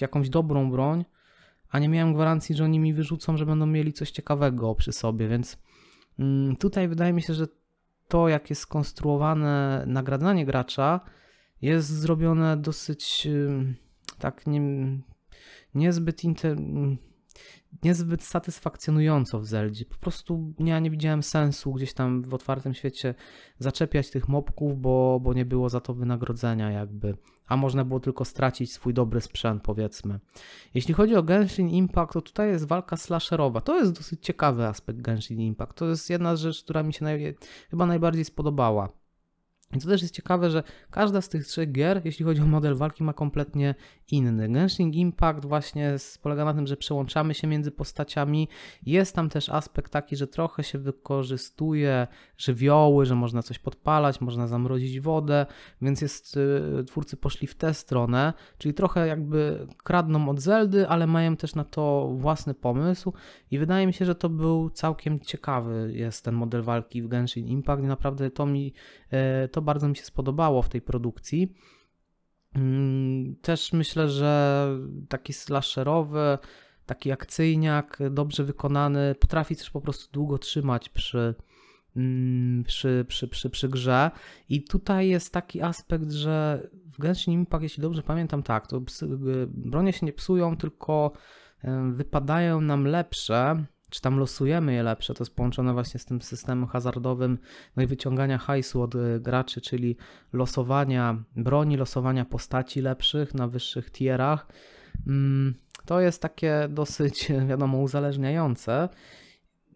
jakąś, 0.00 0.28
dobrą 0.30 0.70
broń, 0.70 1.04
a 1.70 1.78
nie 1.78 1.88
miałem 1.88 2.14
gwarancji, 2.14 2.54
że 2.54 2.64
oni 2.64 2.78
mi 2.78 2.94
wyrzucą, 2.94 3.36
że 3.36 3.46
będą 3.46 3.66
mieli 3.66 3.92
coś 3.92 4.10
ciekawego 4.10 4.74
przy 4.74 4.92
sobie, 4.92 5.28
więc 5.28 5.58
tutaj 6.58 6.88
wydaje 6.88 7.12
mi 7.12 7.22
się, 7.22 7.34
że 7.34 7.46
to, 8.08 8.28
jak 8.28 8.50
jest 8.50 8.62
skonstruowane 8.62 9.84
nagradzanie 9.86 10.46
gracza, 10.46 11.00
jest 11.62 11.88
zrobione 11.88 12.56
dosyć 12.56 13.28
tak 14.18 14.46
nie, 14.46 14.60
niezbyt 15.74 16.24
inter, 16.24 16.56
niezbyt 17.82 18.22
satysfakcjonująco 18.22 19.40
w 19.40 19.46
Zeldzie. 19.46 19.84
Po 19.84 19.96
prostu 19.96 20.54
ja 20.58 20.78
nie 20.78 20.90
widziałem 20.90 21.22
sensu 21.22 21.72
gdzieś 21.72 21.94
tam 21.94 22.22
w 22.22 22.34
otwartym 22.34 22.74
świecie 22.74 23.14
zaczepiać 23.58 24.10
tych 24.10 24.28
mobków, 24.28 24.80
bo, 24.80 25.20
bo 25.20 25.34
nie 25.34 25.44
było 25.44 25.68
za 25.68 25.80
to 25.80 25.94
wynagrodzenia 25.94 26.70
jakby. 26.70 27.16
A 27.46 27.56
można 27.56 27.84
było 27.84 28.00
tylko 28.00 28.24
stracić 28.24 28.72
swój 28.72 28.94
dobry 28.94 29.20
sprzęt, 29.20 29.62
powiedzmy. 29.62 30.20
Jeśli 30.74 30.94
chodzi 30.94 31.16
o 31.16 31.22
Genshin 31.22 31.68
Impact, 31.68 32.12
to 32.12 32.22
tutaj 32.22 32.48
jest 32.48 32.64
walka 32.64 32.96
slasherowa. 32.96 33.60
To 33.60 33.78
jest 33.78 33.92
dosyć 33.92 34.24
ciekawy 34.24 34.66
aspekt 34.66 35.00
Genshin 35.00 35.40
Impact. 35.40 35.74
To 35.74 35.88
jest 35.88 36.10
jedna 36.10 36.36
z 36.36 36.40
rzeczy, 36.40 36.64
która 36.64 36.82
mi 36.82 36.92
się 36.92 37.04
naj... 37.04 37.34
chyba 37.70 37.86
najbardziej 37.86 38.24
spodobała. 38.24 38.88
I 39.72 39.78
to 39.78 39.88
też 39.88 40.02
jest 40.02 40.14
ciekawe, 40.14 40.50
że 40.50 40.62
każda 40.90 41.20
z 41.20 41.28
tych 41.28 41.46
trzech 41.46 41.72
gier, 41.72 42.00
jeśli 42.04 42.24
chodzi 42.24 42.42
o 42.42 42.46
model 42.46 42.74
walki, 42.74 43.04
ma 43.04 43.12
kompletnie 43.12 43.74
inny. 44.12 44.48
Genshin 44.48 44.90
Impact 44.90 45.44
właśnie 45.44 45.96
polega 46.22 46.44
na 46.44 46.54
tym, 46.54 46.66
że 46.66 46.76
przełączamy 46.76 47.34
się 47.34 47.46
między 47.46 47.70
postaciami. 47.70 48.48
Jest 48.86 49.14
tam 49.14 49.28
też 49.28 49.48
aspekt 49.48 49.92
taki, 49.92 50.16
że 50.16 50.26
trochę 50.26 50.64
się 50.64 50.78
wykorzystuje 50.78 52.06
żywioły, 52.38 53.06
że 53.06 53.14
można 53.14 53.42
coś 53.42 53.58
podpalać, 53.58 54.20
można 54.20 54.46
zamrozić 54.46 55.00
wodę, 55.00 55.46
więc 55.82 56.00
jest, 56.00 56.36
y, 56.80 56.84
twórcy 56.84 57.16
poszli 57.16 57.46
w 57.46 57.54
tę 57.54 57.74
stronę, 57.74 58.32
czyli 58.58 58.74
trochę 58.74 59.06
jakby 59.06 59.66
kradną 59.84 60.28
od 60.28 60.40
Zeldy, 60.40 60.88
ale 60.88 61.06
mają 61.06 61.36
też 61.36 61.54
na 61.54 61.64
to 61.64 62.14
własny 62.16 62.54
pomysł 62.54 63.12
i 63.50 63.58
wydaje 63.58 63.86
mi 63.86 63.92
się, 63.92 64.04
że 64.04 64.14
to 64.14 64.28
był 64.28 64.70
całkiem 64.70 65.20
ciekawy 65.20 65.92
jest 65.94 66.24
ten 66.24 66.34
model 66.34 66.62
walki 66.62 67.02
w 67.02 67.08
Genshin 67.08 67.46
Impact 67.46 67.82
i 67.82 67.86
naprawdę 67.86 68.30
to 68.30 68.46
mi 68.46 68.72
y, 69.44 69.48
to 69.48 69.62
bardzo 69.62 69.88
mi 69.88 69.96
się 69.96 70.04
spodobało 70.04 70.62
w 70.62 70.68
tej 70.68 70.82
produkcji. 70.82 71.54
Mm, 72.56 73.36
też 73.36 73.72
myślę, 73.72 74.08
że 74.08 74.68
taki 75.08 75.32
slasherowy, 75.32 76.38
taki 76.86 77.12
akcyjniak, 77.12 77.98
dobrze 78.10 78.44
wykonany, 78.44 79.14
potrafi 79.14 79.56
też 79.56 79.70
po 79.70 79.80
prostu 79.80 80.12
długo 80.12 80.38
trzymać 80.38 80.88
przy, 80.88 81.34
mm, 81.96 82.64
przy, 82.64 83.04
przy, 83.08 83.28
przy, 83.28 83.50
przy 83.50 83.68
grze. 83.68 84.10
I 84.48 84.64
tutaj 84.64 85.08
jest 85.08 85.32
taki 85.32 85.62
aspekt, 85.62 86.10
że 86.10 86.62
w 86.92 86.98
Genshin 86.98 87.34
Impact, 87.34 87.62
jeśli 87.62 87.82
dobrze 87.82 88.02
pamiętam, 88.02 88.42
tak, 88.42 88.66
to 88.66 88.80
bronie 89.48 89.92
się 89.92 90.06
nie 90.06 90.12
psują, 90.12 90.56
tylko 90.56 91.12
wypadają 91.92 92.60
nam 92.60 92.84
lepsze 92.84 93.64
czy 93.90 94.00
tam 94.00 94.18
losujemy 94.18 94.74
je 94.74 94.82
lepsze, 94.82 95.14
to 95.14 95.24
jest 95.24 95.36
połączone 95.36 95.72
właśnie 95.72 96.00
z 96.00 96.04
tym 96.04 96.22
systemem 96.22 96.66
hazardowym, 96.66 97.38
no 97.76 97.82
i 97.82 97.86
wyciągania 97.86 98.38
hajsu 98.38 98.82
od 98.82 98.94
y, 98.94 99.20
graczy, 99.20 99.60
czyli 99.60 99.96
losowania 100.32 101.22
broni, 101.36 101.76
losowania 101.76 102.24
postaci 102.24 102.80
lepszych 102.80 103.34
na 103.34 103.48
wyższych 103.48 103.90
tierach. 103.90 104.46
Mm, 105.06 105.54
to 105.84 106.00
jest 106.00 106.22
takie 106.22 106.68
dosyć, 106.70 107.32
wiadomo, 107.48 107.78
uzależniające. 107.78 108.88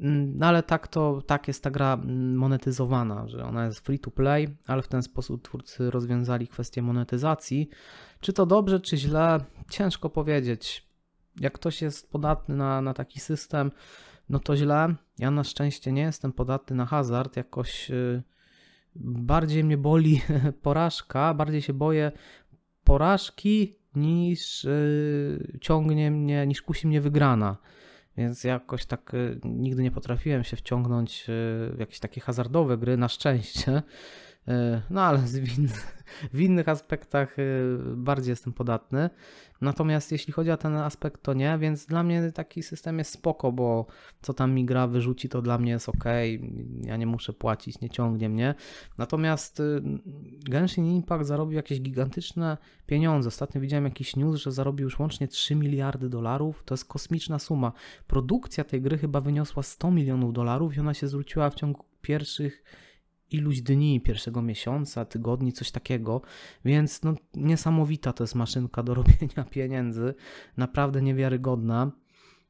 Mm, 0.00 0.38
no 0.38 0.46
ale 0.46 0.62
tak 0.62 0.88
to, 0.88 1.22
tak 1.26 1.48
jest 1.48 1.64
ta 1.64 1.70
gra 1.70 1.94
mm, 1.94 2.36
monetyzowana, 2.36 3.28
że 3.28 3.44
ona 3.44 3.66
jest 3.66 3.80
free 3.80 3.98
to 3.98 4.10
play, 4.10 4.48
ale 4.66 4.82
w 4.82 4.88
ten 4.88 5.02
sposób 5.02 5.42
twórcy 5.42 5.90
rozwiązali 5.90 6.48
kwestię 6.48 6.82
monetyzacji. 6.82 7.68
Czy 8.20 8.32
to 8.32 8.46
dobrze, 8.46 8.80
czy 8.80 8.96
źle, 8.96 9.40
ciężko 9.70 10.10
powiedzieć. 10.10 10.89
Jak 11.40 11.52
ktoś 11.52 11.82
jest 11.82 12.10
podatny 12.10 12.56
na, 12.56 12.82
na 12.82 12.94
taki 12.94 13.20
system, 13.20 13.70
no 14.28 14.38
to 14.38 14.56
źle. 14.56 14.94
Ja 15.18 15.30
na 15.30 15.44
szczęście 15.44 15.92
nie 15.92 16.02
jestem 16.02 16.32
podatny 16.32 16.76
na 16.76 16.86
hazard. 16.86 17.36
Jakoś 17.36 17.90
y, 17.90 18.22
bardziej 18.96 19.64
mnie 19.64 19.76
boli 19.76 20.22
porażka, 20.62 21.34
bardziej 21.34 21.62
się 21.62 21.72
boję 21.72 22.12
porażki 22.84 23.76
niż 23.94 24.64
y, 24.64 25.58
ciągnie 25.60 26.10
mnie, 26.10 26.46
niż 26.46 26.62
kusi 26.62 26.86
mnie 26.86 27.00
wygrana. 27.00 27.56
Więc 28.16 28.44
jakoś 28.44 28.86
tak 28.86 29.14
y, 29.14 29.40
nigdy 29.44 29.82
nie 29.82 29.90
potrafiłem 29.90 30.44
się 30.44 30.56
wciągnąć 30.56 31.24
w 31.26 31.76
jakieś 31.78 31.98
takie 31.98 32.20
hazardowe 32.20 32.78
gry, 32.78 32.96
na 32.96 33.08
szczęście. 33.08 33.82
No 34.90 35.02
ale 35.02 35.18
w 36.32 36.40
innych 36.40 36.68
aspektach 36.68 37.36
bardziej 37.96 38.30
jestem 38.30 38.52
podatny. 38.52 39.10
Natomiast 39.60 40.12
jeśli 40.12 40.32
chodzi 40.32 40.50
o 40.50 40.56
ten 40.56 40.76
aspekt, 40.76 41.22
to 41.22 41.34
nie, 41.34 41.58
więc 41.58 41.86
dla 41.86 42.02
mnie 42.02 42.32
taki 42.32 42.62
system 42.62 42.98
jest 42.98 43.12
spoko, 43.12 43.52
bo 43.52 43.86
co 44.22 44.34
tam 44.34 44.52
mi 44.52 44.64
gra 44.64 44.86
wyrzuci, 44.86 45.28
to 45.28 45.42
dla 45.42 45.58
mnie 45.58 45.72
jest 45.72 45.88
ok, 45.88 46.04
ja 46.82 46.96
nie 46.96 47.06
muszę 47.06 47.32
płacić, 47.32 47.80
nie 47.80 47.90
ciągnie 47.90 48.28
mnie. 48.28 48.54
Natomiast 48.98 49.60
y, 49.60 49.82
Genshin 50.50 50.86
Impact 50.86 51.26
zarobił 51.26 51.56
jakieś 51.56 51.80
gigantyczne 51.80 52.58
pieniądze. 52.86 53.28
Ostatnio 53.28 53.60
widziałem 53.60 53.84
jakiś 53.84 54.16
news, 54.16 54.40
że 54.40 54.52
zarobił 54.52 54.84
już 54.84 54.98
łącznie 54.98 55.28
3 55.28 55.54
miliardy 55.54 56.08
dolarów. 56.08 56.62
To 56.64 56.74
jest 56.74 56.84
kosmiczna 56.84 57.38
suma. 57.38 57.72
Produkcja 58.06 58.64
tej 58.64 58.82
gry 58.82 58.98
chyba 58.98 59.20
wyniosła 59.20 59.62
100 59.62 59.90
milionów 59.90 60.32
dolarów 60.32 60.76
i 60.76 60.80
ona 60.80 60.94
się 60.94 61.08
zwróciła 61.08 61.50
w 61.50 61.54
ciągu 61.54 61.84
pierwszych 62.02 62.62
iluś 63.30 63.60
dni, 63.60 64.00
pierwszego 64.00 64.42
miesiąca, 64.42 65.04
tygodni, 65.04 65.52
coś 65.52 65.70
takiego, 65.70 66.22
więc 66.64 67.02
no, 67.02 67.14
niesamowita 67.34 68.12
to 68.12 68.24
jest 68.24 68.34
maszynka 68.34 68.82
do 68.82 68.94
robienia 69.00 69.44
pieniędzy, 69.50 70.14
naprawdę 70.56 71.02
niewiarygodna. 71.02 71.92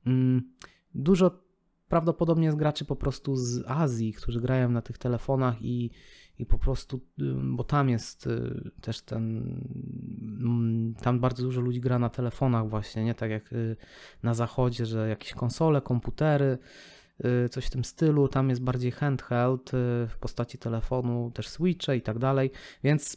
Mm, 0.07 0.53
dużo 0.95 1.51
prawdopodobnie 1.91 2.45
jest 2.47 2.59
graczy 2.59 2.85
po 2.85 2.97
prostu 2.97 3.37
z 3.37 3.65
Azji, 3.67 4.13
którzy 4.13 4.41
grają 4.41 4.71
na 4.71 4.83
tych 4.83 4.99
telefonach 4.99 5.63
i, 5.63 5.91
i 6.39 6.47
po 6.47 6.59
prostu, 6.59 7.01
bo 7.43 7.65
tam 7.65 7.89
jest 7.89 8.27
y, 8.27 8.71
też 8.81 9.03
ten, 9.03 9.25
mm, 10.41 10.95
tam 10.95 11.21
bardzo 11.21 11.43
dużo 11.43 11.61
ludzi 11.61 11.81
gra 11.81 11.99
na 11.99 12.09
telefonach 12.09 12.69
właśnie, 12.69 13.05
nie 13.05 13.15
tak 13.15 13.31
jak 13.31 13.53
y, 13.53 13.77
na 14.23 14.35
zachodzie, 14.35 14.87
że 14.87 15.09
jakieś 15.09 15.33
konsole, 15.33 15.81
komputery, 15.81 16.59
coś 17.51 17.67
w 17.67 17.71
tym 17.71 17.85
stylu. 17.85 18.29
Tam 18.29 18.49
jest 18.49 18.63
bardziej 18.63 18.91
handheld 18.91 19.69
y, 19.69 19.73
w 20.09 20.19
postaci 20.21 20.59
telefonu, 20.59 21.31
też 21.35 21.49
switche 21.49 21.97
i 21.97 22.03
tak 22.03 22.19
dalej, 22.19 22.51
więc 22.85 23.17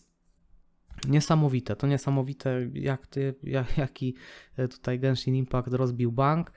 niesamowite. 1.08 1.76
To 1.76 1.88
niesamowite, 1.88 2.70
jak 2.74 3.08
ty, 3.08 3.36
jak, 3.44 3.78
jaki 3.78 4.16
y, 4.60 4.68
tutaj 4.68 5.00
Genshin 5.00 5.36
Impact 5.36 5.74
rozbił 5.74 6.12
bank. 6.12 6.52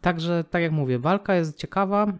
Także, 0.00 0.44
tak 0.50 0.62
jak 0.62 0.72
mówię, 0.72 0.98
walka 0.98 1.34
jest 1.34 1.58
ciekawa. 1.58 2.18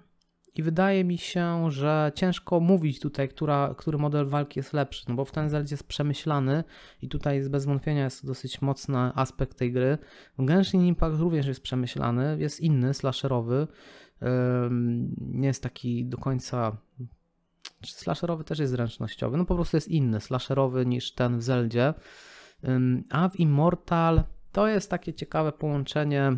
I 0.59 0.63
wydaje 0.63 1.05
mi 1.05 1.19
się, 1.19 1.71
że 1.71 2.13
ciężko 2.15 2.61
mówić 2.61 3.01
tutaj, 3.01 3.29
która, 3.29 3.75
który 3.79 3.99
model 3.99 4.27
walki 4.27 4.59
jest 4.59 4.73
lepszy, 4.73 5.05
no 5.09 5.15
bo 5.15 5.25
w 5.25 5.33
ten 5.33 5.51
jest 5.71 5.89
przemyślany 5.89 6.65
i 7.03 7.09
tutaj 7.09 7.49
bez 7.51 7.65
wątpienia 7.65 8.05
jest 8.05 8.27
dosyć 8.27 8.61
mocny 8.61 8.99
aspekt 8.99 9.59
tej 9.59 9.73
gry. 9.73 9.99
Genshin 10.39 10.87
Impact 10.87 11.21
również 11.21 11.47
jest 11.47 11.61
przemyślany, 11.61 12.37
jest 12.41 12.61
inny, 12.61 12.95
slasherowy, 12.95 13.67
nie 15.19 15.47
jest 15.47 15.63
taki 15.63 16.05
do 16.07 16.19
końca. 16.19 16.77
Slasherowy 17.87 18.45
też 18.45 18.59
jest 18.59 18.73
zręcznościowy, 18.73 19.37
no 19.37 19.45
po 19.45 19.55
prostu 19.55 19.77
jest 19.77 19.89
inny, 19.89 20.21
slasherowy 20.21 20.87
niż 20.87 21.13
ten 21.13 21.39
w 21.39 21.43
Zeldzie. 21.43 21.95
A 23.11 23.29
w 23.29 23.41
Immortal 23.41 24.23
to 24.53 24.69
jest 24.69 24.91
takie 24.91 25.15
ciekawe 25.15 25.53
połączenie. 25.53 26.37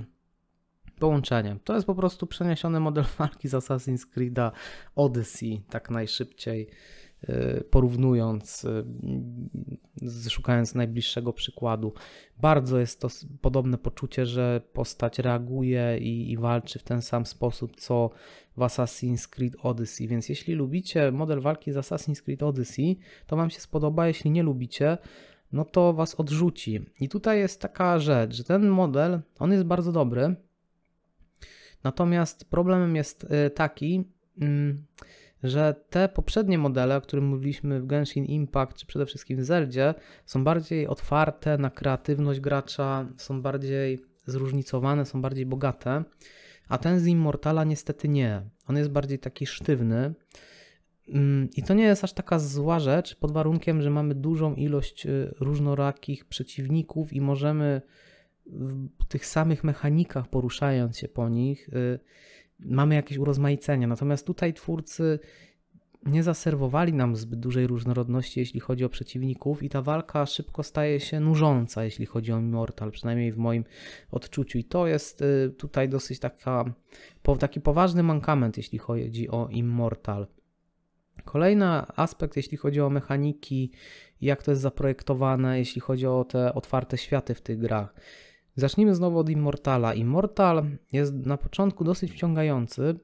Połączenie. 0.99 1.57
To 1.65 1.75
jest 1.75 1.87
po 1.87 1.95
prostu 1.95 2.27
przeniesiony 2.27 2.81
model 2.81 3.05
walki 3.19 3.49
z 3.49 3.53
Assassin's 3.53 4.07
Creed'a 4.17 4.51
Odyssey, 4.95 5.63
tak 5.71 5.91
najszybciej 5.91 6.71
porównując, 7.71 8.67
y, 10.27 10.31
szukając 10.31 10.75
najbliższego 10.75 11.33
przykładu. 11.33 11.93
Bardzo 12.39 12.79
jest 12.79 13.01
to 13.01 13.09
podobne 13.41 13.79
poczucie, 13.79 14.27
że 14.27 14.61
postać 14.73 15.19
reaguje 15.19 15.99
i, 15.99 16.33
i, 16.33 16.37
walczy 16.37 16.79
w 16.79 16.83
ten 16.83 17.03
sam 17.03 17.27
sposób, 17.27 17.77
co 17.77 18.11
w 18.57 18.61
Assassin's 18.61 19.29
Creed 19.29 19.57
Odyssey. 19.63 20.09
Więc 20.09 20.29
jeśli 20.29 20.55
lubicie 20.55 21.13
model 21.13 21.41
walki 21.41 21.73
z 21.73 21.77
Assassin's 21.77 22.23
Creed 22.23 22.43
Odyssey, 22.43 22.99
to 23.27 23.37
Wam 23.37 23.51
się 23.51 23.61
spodoba. 23.61 24.09
Jeśli 24.09 24.31
nie 24.31 24.43
lubicie, 24.43 24.99
no 25.53 25.65
to 25.65 25.93
Was 25.93 26.15
odrzuci. 26.15 26.81
I 27.01 27.09
tutaj 27.09 27.39
jest 27.39 27.61
taka 27.61 27.99
rzecz, 27.99 28.35
że 28.35 28.45
ten 28.45 28.69
model, 28.69 29.21
on 29.39 29.53
jest 29.53 29.65
bardzo 29.65 29.93
dobry. 29.93 30.35
Natomiast 31.85 32.45
problemem 32.45 32.97
jest 32.97 33.25
y, 33.25 33.51
taki, 33.51 34.05
mm, 34.41 34.85
że 35.43 35.75
te 35.91 36.09
poprzednie 36.09 36.59
modele, 36.59 36.97
o 36.97 37.01
których 37.01 37.25
mówiliśmy 37.25 37.81
w 37.81 37.87
Genshin 37.87 38.25
Impact, 38.25 38.77
czy 38.77 38.87
przede 38.87 39.07
wszystkim 39.07 39.39
w 39.39 39.45
Zeldzie, 39.45 39.95
są 40.27 40.45
bardziej 40.45 40.87
otwarte 40.87 41.59
na 41.59 41.71
kreatywność 41.71 42.41
gracza, 42.41 43.09
są 43.17 43.43
bardziej 43.43 43.99
zróżnicowane, 44.27 45.07
są 45.07 45.23
bardziej 45.23 45.47
bogate, 45.47 46.05
a 46.69 46.79
ten 46.79 47.01
z 47.01 47.07
Immortala 47.07 47.65
niestety 47.65 48.09
nie. 48.09 48.43
On 48.69 48.77
jest 48.77 48.91
bardziej 48.91 49.19
taki 49.19 49.47
sztywny. 49.47 50.15
Mm, 51.09 51.49
I 51.57 51.63
to 51.63 51.75
nie 51.75 51.85
jest 51.85 52.05
aż 52.05 52.13
taka 52.13 52.39
zła 52.39 52.81
rzecz, 52.81 53.17
pod 53.17 53.33
warunkiem, 53.33 53.83
że 53.83 53.91
mamy 53.91 54.15
dużą 54.15 54.55
ilość 54.55 55.07
y, 55.07 55.35
różnorakich 55.41 56.25
przeciwników 56.25 57.13
i 57.13 57.21
możemy 57.21 57.83
w 58.47 59.05
tych 59.09 59.27
samych 59.27 59.65
mechanikach, 59.65 60.29
poruszając 60.29 60.99
się 60.99 61.09
po 61.09 61.29
nich, 61.29 61.69
y, 61.69 61.99
mamy 62.63 62.95
jakieś 62.95 63.19
urozmaicenie. 63.19 63.87
Natomiast 63.87 64.27
tutaj 64.27 64.55
twórcy 64.55 65.19
nie 66.07 66.23
zaserwowali 66.23 66.93
nam 66.93 67.17
zbyt 67.17 67.41
dużej 67.41 67.67
różnorodności, 67.67 68.41
jeśli 68.41 68.61
chodzi 68.61 68.85
o 68.85 68.89
przeciwników, 68.89 69.63
i 69.63 69.69
ta 69.69 69.83
walka 69.83 70.27
szybko 70.27 70.63
staje 70.63 71.01
się 71.01 71.21
nużąca, 71.21 71.85
jeśli 71.85 72.07
chodzi 72.07 72.33
o 72.33 72.39
Immortal, 72.39 72.91
przynajmniej 72.91 73.33
w 73.33 73.37
moim 73.37 73.65
odczuciu. 74.11 74.59
I 74.59 74.65
to 74.65 74.87
jest 74.87 75.23
y, 75.23 75.55
tutaj 75.59 75.89
dosyć 75.89 76.19
taka, 76.19 76.65
taki 77.39 77.61
poważny 77.61 78.03
mankament, 78.03 78.57
jeśli 78.57 78.79
chodzi 78.79 79.29
o 79.29 79.49
Immortal. 79.49 80.27
Kolejny 81.25 81.67
aspekt, 81.97 82.37
jeśli 82.37 82.57
chodzi 82.57 82.81
o 82.81 82.91
mechaniki, 82.91 83.71
jak 84.21 84.43
to 84.43 84.51
jest 84.51 84.63
zaprojektowane, 84.63 85.59
jeśli 85.59 85.81
chodzi 85.81 86.07
o 86.07 86.25
te 86.25 86.55
otwarte 86.55 86.99
światy 86.99 87.35
w 87.35 87.41
tych 87.41 87.59
grach. 87.59 87.95
Zacznijmy 88.57 88.95
znowu 88.95 89.19
od 89.19 89.31
Immortala. 89.31 89.95
Immortal 89.95 90.67
jest 90.93 91.15
na 91.15 91.37
początku 91.37 91.85
dosyć 91.85 92.13
wciągający, 92.13 92.95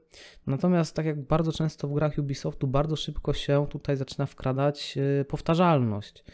natomiast 0.46 0.96
tak 0.96 1.06
jak 1.06 1.22
bardzo 1.26 1.52
często 1.52 1.88
w 1.88 1.94
grach 1.94 2.18
Ubisoftu, 2.18 2.66
bardzo 2.66 2.96
szybko 2.96 3.32
się 3.32 3.66
tutaj 3.70 3.96
zaczyna 3.96 4.26
wkradać 4.26 4.98
y, 5.20 5.24
powtarzalność. 5.24 6.24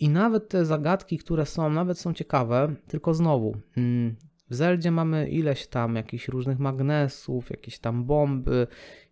I 0.00 0.08
nawet 0.08 0.48
te 0.48 0.64
zagadki, 0.64 1.18
które 1.18 1.46
są, 1.46 1.70
nawet 1.70 1.98
są 1.98 2.14
ciekawe, 2.14 2.74
tylko 2.88 3.14
znowu, 3.14 3.56
mm, 3.76 4.16
w 4.50 4.54
Zeldzie 4.54 4.90
mamy 4.90 5.28
ileś 5.28 5.66
tam 5.66 5.96
jakichś 5.96 6.28
różnych 6.28 6.58
magnesów, 6.58 7.50
jakieś 7.50 7.78
tam 7.78 8.04
bomby, 8.04 8.66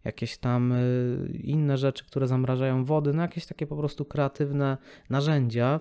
jakieś 0.04 0.38
tam 0.38 0.72
y, 0.72 1.30
inne 1.42 1.78
rzeczy, 1.78 2.06
które 2.06 2.26
zamrażają 2.26 2.84
wody, 2.84 3.12
no 3.12 3.22
jakieś 3.22 3.46
takie 3.46 3.66
po 3.66 3.76
prostu 3.76 4.04
kreatywne 4.04 4.78
narzędzia. 5.10 5.80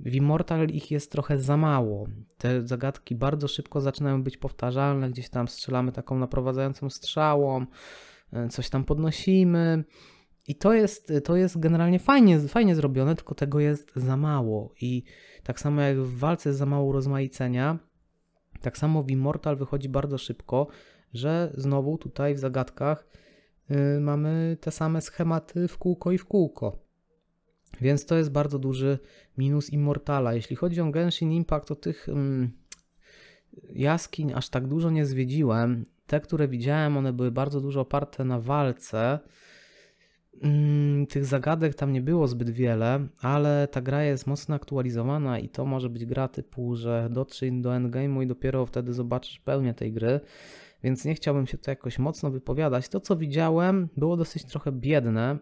W 0.00 0.14
Immortal 0.14 0.68
ich 0.68 0.90
jest 0.90 1.12
trochę 1.12 1.38
za 1.38 1.56
mało. 1.56 2.06
Te 2.38 2.66
zagadki 2.66 3.14
bardzo 3.14 3.48
szybko 3.48 3.80
zaczynają 3.80 4.22
być 4.22 4.36
powtarzalne, 4.36 5.10
gdzieś 5.10 5.28
tam 5.28 5.48
strzelamy 5.48 5.92
taką 5.92 6.18
naprowadzającą 6.18 6.90
strzałą, 6.90 7.66
y, 8.46 8.48
coś 8.48 8.70
tam 8.70 8.84
podnosimy. 8.84 9.84
I 10.48 10.54
to 10.54 10.72
jest, 10.72 11.12
to 11.24 11.36
jest 11.36 11.58
generalnie 11.58 11.98
fajnie, 11.98 12.40
fajnie 12.40 12.74
zrobione, 12.74 13.14
tylko 13.14 13.34
tego 13.34 13.60
jest 13.60 13.92
za 13.96 14.16
mało. 14.16 14.74
I 14.80 15.02
tak 15.42 15.60
samo 15.60 15.80
jak 15.80 15.98
w 15.98 16.18
walce 16.18 16.48
jest 16.48 16.58
za 16.58 16.66
mało 16.66 16.92
rozmaicenia, 16.92 17.78
tak 18.60 18.78
samo 18.78 19.02
w 19.02 19.10
Immortal 19.10 19.56
wychodzi 19.56 19.88
bardzo 19.88 20.18
szybko, 20.18 20.66
że 21.12 21.52
znowu 21.54 21.98
tutaj 21.98 22.34
w 22.34 22.38
zagadkach 22.38 23.06
yy, 23.70 24.00
mamy 24.00 24.56
te 24.60 24.70
same 24.70 25.00
schematy 25.00 25.68
w 25.68 25.78
kółko 25.78 26.12
i 26.12 26.18
w 26.18 26.24
kółko. 26.24 26.85
Więc 27.80 28.06
to 28.06 28.16
jest 28.16 28.32
bardzo 28.32 28.58
duży 28.58 28.98
minus 29.38 29.70
Immortala. 29.70 30.34
Jeśli 30.34 30.56
chodzi 30.56 30.80
o 30.80 30.90
Genshin 30.90 31.32
Impact, 31.32 31.68
to 31.68 31.74
tych 31.76 32.08
yy, 32.08 32.50
jaskiń 33.72 34.32
aż 34.32 34.48
tak 34.48 34.66
dużo 34.66 34.90
nie 34.90 35.06
zwiedziłem. 35.06 35.84
Te, 36.06 36.20
które 36.20 36.48
widziałem, 36.48 36.96
one 36.96 37.12
były 37.12 37.30
bardzo 37.30 37.60
dużo 37.60 37.80
oparte 37.80 38.24
na 38.24 38.40
walce. 38.40 39.18
Mm, 40.42 41.06
tych 41.06 41.24
zagadek 41.24 41.74
tam 41.74 41.92
nie 41.92 42.00
było 42.00 42.28
zbyt 42.28 42.50
wiele, 42.50 43.06
ale 43.20 43.68
ta 43.68 43.80
gra 43.80 44.04
jest 44.04 44.26
mocno 44.26 44.54
aktualizowana 44.54 45.38
i 45.38 45.48
to 45.48 45.66
może 45.66 45.90
być 45.90 46.04
gra 46.04 46.28
typu, 46.28 46.76
że 46.76 47.08
dotrzyj 47.10 47.60
do 47.60 47.70
endgame'u 47.70 48.22
i 48.22 48.26
dopiero 48.26 48.66
wtedy 48.66 48.92
zobaczysz 48.92 49.40
pełnię 49.40 49.74
tej 49.74 49.92
gry, 49.92 50.20
więc 50.82 51.04
nie 51.04 51.14
chciałbym 51.14 51.46
się 51.46 51.58
tu 51.58 51.70
jakoś 51.70 51.98
mocno 51.98 52.30
wypowiadać. 52.30 52.88
To, 52.88 53.00
co 53.00 53.16
widziałem, 53.16 53.88
było 53.96 54.16
dosyć 54.16 54.44
trochę 54.44 54.72
biedne. 54.72 55.38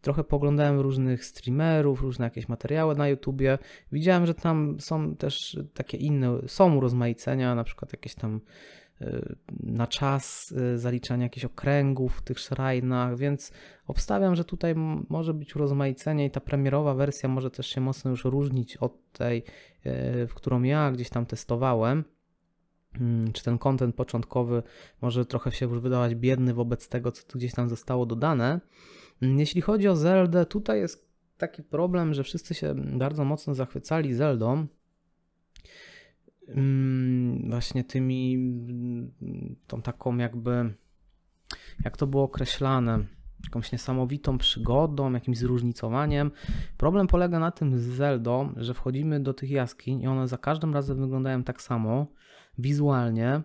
Trochę 0.00 0.24
poglądałem 0.24 0.80
różnych 0.80 1.24
streamerów, 1.24 2.02
różne 2.02 2.24
jakieś 2.24 2.48
materiały 2.48 2.94
na 2.94 3.08
YouTubie. 3.08 3.58
Widziałem, 3.92 4.26
że 4.26 4.34
tam 4.34 4.80
są 4.80 5.16
też 5.16 5.58
takie 5.74 5.96
inne, 5.96 6.38
są 6.46 6.76
urozmaicenia, 6.76 7.54
na 7.54 7.64
przykład 7.64 7.92
jakieś 7.92 8.14
tam 8.14 8.40
na 9.60 9.86
czas 9.86 10.52
y, 10.52 10.78
zaliczania 10.78 11.22
jakichś 11.22 11.44
okręgów 11.44 12.16
w 12.16 12.22
tych 12.22 12.38
szrajnach, 12.38 13.16
więc 13.16 13.52
obstawiam, 13.86 14.34
że 14.34 14.44
tutaj 14.44 14.74
może 15.08 15.34
być 15.34 15.56
urozmaicenie 15.56 16.26
i 16.26 16.30
ta 16.30 16.40
premierowa 16.40 16.94
wersja 16.94 17.28
może 17.28 17.50
też 17.50 17.66
się 17.66 17.80
mocno 17.80 18.10
już 18.10 18.24
różnić 18.24 18.76
od 18.76 19.12
tej, 19.12 19.38
y, 19.38 20.26
w 20.26 20.34
którą 20.34 20.62
ja 20.62 20.90
gdzieś 20.90 21.10
tam 21.10 21.26
testowałem. 21.26 22.04
Mm, 23.00 23.32
czy 23.32 23.44
ten 23.44 23.58
kontent 23.58 23.96
początkowy 23.96 24.62
może 25.02 25.26
trochę 25.26 25.52
się 25.52 25.66
już 25.66 25.80
wydawać 25.80 26.14
biedny 26.14 26.54
wobec 26.54 26.88
tego, 26.88 27.12
co 27.12 27.22
tu 27.22 27.38
gdzieś 27.38 27.52
tam 27.52 27.68
zostało 27.68 28.06
dodane. 28.06 28.60
Jeśli 29.20 29.60
chodzi 29.60 29.88
o 29.88 29.96
Zeldę, 29.96 30.46
tutaj 30.46 30.80
jest 30.80 31.08
taki 31.38 31.62
problem, 31.62 32.14
że 32.14 32.24
wszyscy 32.24 32.54
się 32.54 32.74
bardzo 32.74 33.24
mocno 33.24 33.54
zachwycali 33.54 34.14
Zeldą, 34.14 34.66
Mm, 36.48 37.50
właśnie 37.50 37.84
tymi, 37.84 38.38
tą 39.66 39.82
taką 39.82 40.16
jakby, 40.16 40.74
jak 41.84 41.96
to 41.96 42.06
było 42.06 42.22
określane, 42.22 43.04
jakąś 43.44 43.72
niesamowitą 43.72 44.38
przygodą, 44.38 45.12
jakimś 45.12 45.38
zróżnicowaniem. 45.38 46.30
Problem 46.76 47.06
polega 47.06 47.38
na 47.38 47.50
tym 47.50 47.78
z 47.78 47.82
Zeldą, 47.82 48.52
że 48.56 48.74
wchodzimy 48.74 49.20
do 49.20 49.34
tych 49.34 49.50
jaskiń 49.50 50.02
i 50.02 50.06
one 50.06 50.28
za 50.28 50.38
każdym 50.38 50.74
razem 50.74 51.00
wyglądają 51.00 51.44
tak 51.44 51.62
samo 51.62 52.06
wizualnie. 52.58 53.42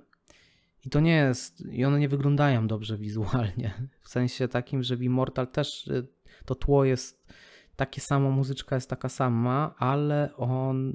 I 0.85 0.89
to 0.89 0.99
nie 0.99 1.15
jest, 1.15 1.61
i 1.71 1.85
one 1.85 1.99
nie 1.99 2.09
wyglądają 2.09 2.67
dobrze 2.67 2.97
wizualnie. 2.97 3.73
W 4.01 4.09
sensie 4.09 4.47
takim, 4.47 4.83
że 4.83 4.97
w 4.97 5.03
Immortal 5.03 5.47
też 5.47 5.87
y, 5.87 6.07
to 6.45 6.55
tło 6.55 6.85
jest 6.85 7.27
takie 7.75 8.01
samo, 8.01 8.31
muzyczka 8.31 8.75
jest 8.75 8.89
taka 8.89 9.09
sama, 9.09 9.75
ale 9.77 10.35
on 10.35 10.93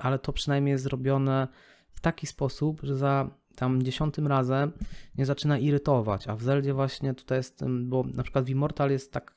ale 0.00 0.18
to 0.18 0.32
przynajmniej 0.32 0.72
jest 0.72 0.84
zrobione 0.84 1.48
w 1.92 2.00
taki 2.00 2.26
sposób, 2.26 2.80
że 2.82 2.96
za 2.96 3.30
tam 3.54 3.82
dziesiątym 3.82 4.26
razem 4.26 4.72
nie 5.18 5.26
zaczyna 5.26 5.58
irytować, 5.58 6.28
a 6.28 6.36
w 6.36 6.42
Zeldzie 6.42 6.74
właśnie 6.74 7.14
tutaj 7.14 7.38
jest, 7.38 7.64
bo 7.84 8.04
na 8.14 8.22
przykład 8.22 8.44
w 8.44 8.50
Immortal 8.50 8.90
jest 8.90 9.12
tak, 9.12 9.34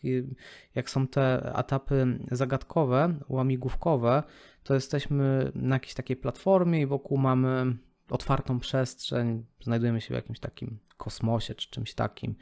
jak 0.76 0.90
są 0.90 1.08
te 1.08 1.54
etapy 1.56 2.20
zagadkowe, 2.32 3.16
łamigłówkowe, 3.30 4.24
to 4.64 4.74
jesteśmy 4.74 5.52
na 5.56 5.76
jakiejś 5.76 5.94
takiej 5.94 6.18
platformie 6.18 6.82
i 6.82 6.86
wokół 6.86 7.18
mamy 7.18 7.78
otwartą 8.10 8.60
przestrzeń, 8.60 9.46
znajdujemy 9.62 10.02
się 10.02 10.14
w 10.14 10.18
jakimś 10.18 10.40
takim 10.40 10.80
kosmosie 10.98 11.56
czy 11.56 11.70
czymś 11.70 11.94
takim, 11.94 12.36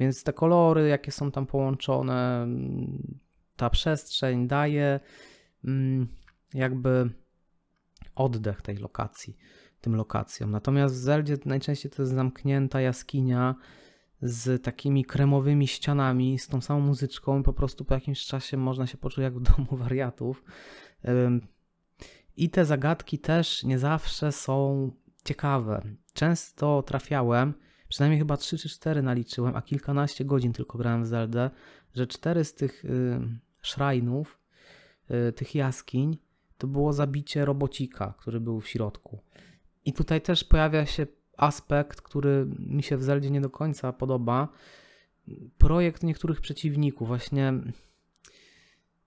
więc 0.00 0.24
te 0.24 0.32
kolory, 0.32 0.88
jakie 0.88 1.12
są 1.12 1.30
tam 1.30 1.46
połączone, 1.46 2.46
ta 3.56 3.70
przestrzeń 3.70 4.48
daje 4.48 5.00
mm, 5.64 6.08
jakby 6.54 7.10
oddech 8.14 8.62
tej 8.62 8.76
lokacji, 8.76 9.36
tym 9.80 9.96
lokacjom. 9.96 10.50
Natomiast 10.50 10.94
w 10.94 10.98
Zeldzie 10.98 11.38
najczęściej 11.44 11.92
to 11.92 12.02
jest 12.02 12.14
zamknięta 12.14 12.80
jaskinia 12.80 13.54
z 14.22 14.62
takimi 14.62 15.04
kremowymi 15.04 15.68
ścianami, 15.68 16.38
z 16.38 16.48
tą 16.48 16.60
samą 16.60 16.80
muzyczką 16.80 17.42
po 17.42 17.52
prostu 17.52 17.84
po 17.84 17.94
jakimś 17.94 18.26
czasie 18.26 18.56
można 18.56 18.86
się 18.86 18.96
poczuć 18.96 19.18
jak 19.18 19.38
w 19.38 19.42
domu 19.56 19.76
wariatów. 19.76 20.44
I 22.36 22.50
te 22.50 22.64
zagadki 22.64 23.18
też 23.18 23.64
nie 23.64 23.78
zawsze 23.78 24.32
są 24.32 24.90
ciekawe. 25.24 25.82
Często 26.12 26.82
trafiałem, 26.82 27.54
przynajmniej 27.88 28.18
chyba 28.18 28.36
3 28.36 28.58
czy 28.58 28.68
4 28.68 29.02
naliczyłem, 29.02 29.56
a 29.56 29.62
kilkanaście 29.62 30.24
godzin 30.24 30.52
tylko 30.52 30.78
grałem 30.78 31.04
w 31.04 31.06
Zeldę, 31.06 31.50
że 31.94 32.06
cztery 32.06 32.44
z 32.44 32.54
tych 32.54 32.84
y, 32.84 33.20
szrajnów, 33.62 34.38
y, 35.28 35.32
tych 35.32 35.54
jaskiń, 35.54 36.18
to 36.58 36.66
było 36.66 36.92
zabicie 36.92 37.44
robocika, 37.44 38.14
który 38.18 38.40
był 38.40 38.60
w 38.60 38.68
środku. 38.68 39.18
I 39.84 39.92
tutaj 39.92 40.20
też 40.20 40.44
pojawia 40.44 40.86
się 40.86 41.06
aspekt, 41.36 42.00
który 42.00 42.46
mi 42.58 42.82
się 42.82 42.96
w 42.96 43.02
Zeldzie 43.02 43.30
nie 43.30 43.40
do 43.40 43.50
końca 43.50 43.92
podoba. 43.92 44.48
Projekt 45.58 46.02
niektórych 46.02 46.40
przeciwników, 46.40 47.08
właśnie 47.08 47.52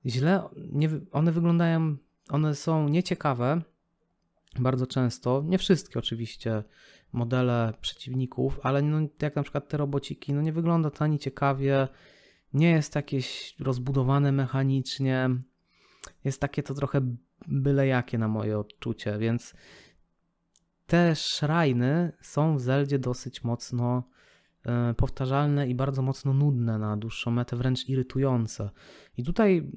źle, 0.05 0.49
nie, 0.71 0.89
one 1.11 1.31
wyglądają, 1.31 1.97
one 2.29 2.55
są 2.55 2.89
nieciekawe 2.89 3.61
bardzo 4.59 4.87
często, 4.87 5.43
nie 5.45 5.57
wszystkie 5.57 5.99
oczywiście 5.99 6.63
modele 7.13 7.73
przeciwników, 7.81 8.59
ale 8.63 8.81
no, 8.81 9.07
jak 9.21 9.35
na 9.35 9.43
przykład 9.43 9.69
te 9.69 9.77
robociki, 9.77 10.33
no 10.33 10.41
nie 10.41 10.53
wygląda 10.53 10.89
to 10.89 11.03
ani 11.03 11.19
ciekawie, 11.19 11.87
nie 12.53 12.71
jest 12.71 12.95
jakieś 12.95 13.55
rozbudowane 13.59 14.31
mechanicznie, 14.31 15.29
jest 16.23 16.41
takie 16.41 16.63
to 16.63 16.73
trochę 16.73 17.01
byle 17.47 17.87
jakie 17.87 18.17
na 18.17 18.27
moje 18.27 18.59
odczucie, 18.59 19.17
więc 19.17 19.53
te 20.85 21.15
szrajny 21.15 22.11
są 22.21 22.57
w 22.57 22.61
Zeldzie 22.61 22.99
dosyć 22.99 23.43
mocno 23.43 24.03
powtarzalne 24.97 25.67
i 25.67 25.75
bardzo 25.75 26.01
mocno 26.01 26.33
nudne 26.33 26.77
na 26.77 26.97
dłuższą 26.97 27.31
metę, 27.31 27.55
wręcz 27.55 27.89
irytujące. 27.89 28.69
I 29.17 29.23
tutaj 29.23 29.71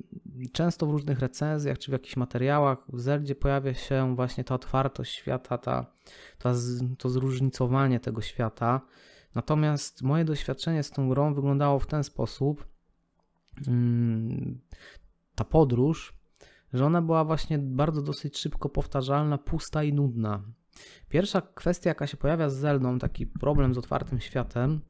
często 0.53 0.87
w 0.87 0.91
różnych 0.91 1.19
recenzjach 1.19 1.79
czy 1.79 1.91
w 1.91 1.93
jakichś 1.93 2.17
materiałach 2.17 2.79
w 2.89 3.01
Zeldzie 3.01 3.35
pojawia 3.35 3.75
się 3.75 4.17
właśnie 4.17 4.45
ta 4.45 4.55
otwartość 4.55 5.15
świata, 5.15 5.59
ta, 5.59 5.87
ta, 6.39 6.55
to 6.99 7.09
zróżnicowanie 7.09 8.01
tego 8.01 8.21
świata. 8.21 8.81
Natomiast 9.35 10.03
moje 10.03 10.25
doświadczenie 10.25 10.83
z 10.83 10.91
tą 10.91 11.09
grą 11.09 11.35
wyglądało 11.35 11.79
w 11.79 11.87
ten 11.87 12.05
sposób. 12.05 12.67
Mm, 13.67 14.61
ta 15.35 15.45
podróż 15.45 16.21
że 16.73 16.87
ona 16.87 17.03
była 17.03 17.25
właśnie 17.25 17.59
bardzo 17.59 18.03
dosyć 18.03 18.39
szybko 18.39 18.69
powtarzalna, 18.69 19.39
pusta 19.39 19.83
i 19.83 19.93
nudna. 19.93 20.43
Pierwsza 21.09 21.41
kwestia, 21.41 21.91
jaka 21.91 22.07
się 22.07 22.17
pojawia 22.17 22.49
z 22.49 22.57
Zeldą, 22.57 22.99
taki 22.99 23.27
problem 23.27 23.75
z 23.75 23.79
otwartym 23.79 24.21
światem, 24.21 24.81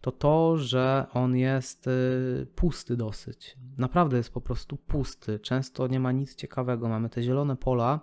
to 0.00 0.12
to, 0.12 0.56
że 0.56 1.06
on 1.12 1.36
jest 1.36 1.86
y, 1.86 2.46
pusty 2.54 2.96
dosyć. 2.96 3.56
Naprawdę 3.78 4.16
jest 4.16 4.32
po 4.32 4.40
prostu 4.40 4.76
pusty. 4.76 5.38
Często 5.38 5.86
nie 5.86 6.00
ma 6.00 6.12
nic 6.12 6.34
ciekawego. 6.34 6.88
Mamy 6.88 7.08
te 7.08 7.22
zielone 7.22 7.56
pola 7.56 8.00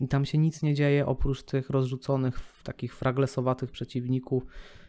i 0.00 0.08
tam 0.08 0.24
się 0.24 0.38
nic 0.38 0.62
nie 0.62 0.74
dzieje 0.74 1.06
oprócz 1.06 1.42
tych 1.42 1.70
rozrzuconych, 1.70 2.40
takich 2.62 2.94
fraglesowatych 2.94 3.70
przeciwników, 3.70 4.46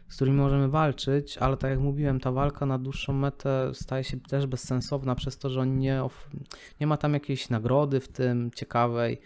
z 0.08 0.16
którymi 0.16 0.36
możemy 0.36 0.68
walczyć, 0.68 1.38
ale 1.38 1.56
tak 1.56 1.70
jak 1.70 1.80
mówiłem, 1.80 2.20
ta 2.20 2.32
walka 2.32 2.66
na 2.66 2.78
dłuższą 2.78 3.12
metę 3.12 3.70
staje 3.74 4.04
się 4.04 4.20
też 4.20 4.46
bezsensowna 4.46 5.14
przez 5.14 5.38
to, 5.38 5.50
że 5.50 5.60
on 5.60 5.78
nie, 5.78 6.02
nie 6.80 6.86
ma 6.86 6.96
tam 6.96 7.14
jakiejś 7.14 7.50
nagrody 7.50 8.00
w 8.00 8.08
tym 8.08 8.50
ciekawej, 8.54 9.20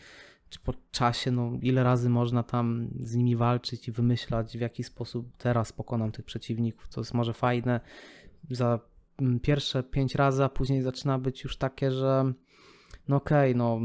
po 0.59 0.73
czasie, 0.91 1.31
no 1.31 1.53
ile 1.63 1.85
razy 1.85 2.09
można 2.09 2.43
tam 2.43 2.89
z 3.01 3.15
nimi 3.15 3.37
walczyć 3.37 3.89
i 3.89 3.93
wymyślać, 3.93 4.59
w 4.59 4.61
jaki 4.61 4.85
sposób 4.85 5.37
teraz 5.37 5.73
pokonam 5.73 6.13
tych 6.13 6.25
przeciwników, 6.25 6.89
to 6.89 7.01
jest 7.01 7.15
może 7.15 7.33
fajne 7.33 7.81
za 8.51 8.81
mm, 9.19 9.41
pierwsze 9.41 9.83
pięć 9.83 10.15
razy, 10.15 10.45
a 10.45 10.49
później 10.49 10.83
zaczyna 10.83 11.19
być 11.19 11.45
już 11.45 11.57
takie, 11.57 11.91
że 11.91 12.33
no 13.09 13.17
okej, 13.17 13.51
okay, 13.51 13.59
no 13.59 13.81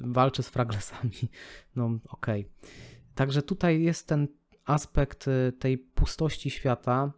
walczę 0.00 0.42
z 0.42 0.48
fraglesami, 0.48 1.12
no 1.76 1.84
okej. 2.08 2.40
Okay. 2.40 2.70
Także 3.14 3.42
tutaj 3.42 3.82
jest 3.82 4.08
ten 4.08 4.28
aspekt 4.64 5.28
y, 5.28 5.52
tej 5.58 5.78
pustości 5.78 6.50
świata, 6.50 7.12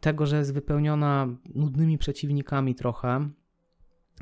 tego, 0.00 0.26
że 0.26 0.36
jest 0.36 0.54
wypełniona 0.54 1.28
nudnymi 1.54 1.98
przeciwnikami 1.98 2.74
trochę, 2.74 3.28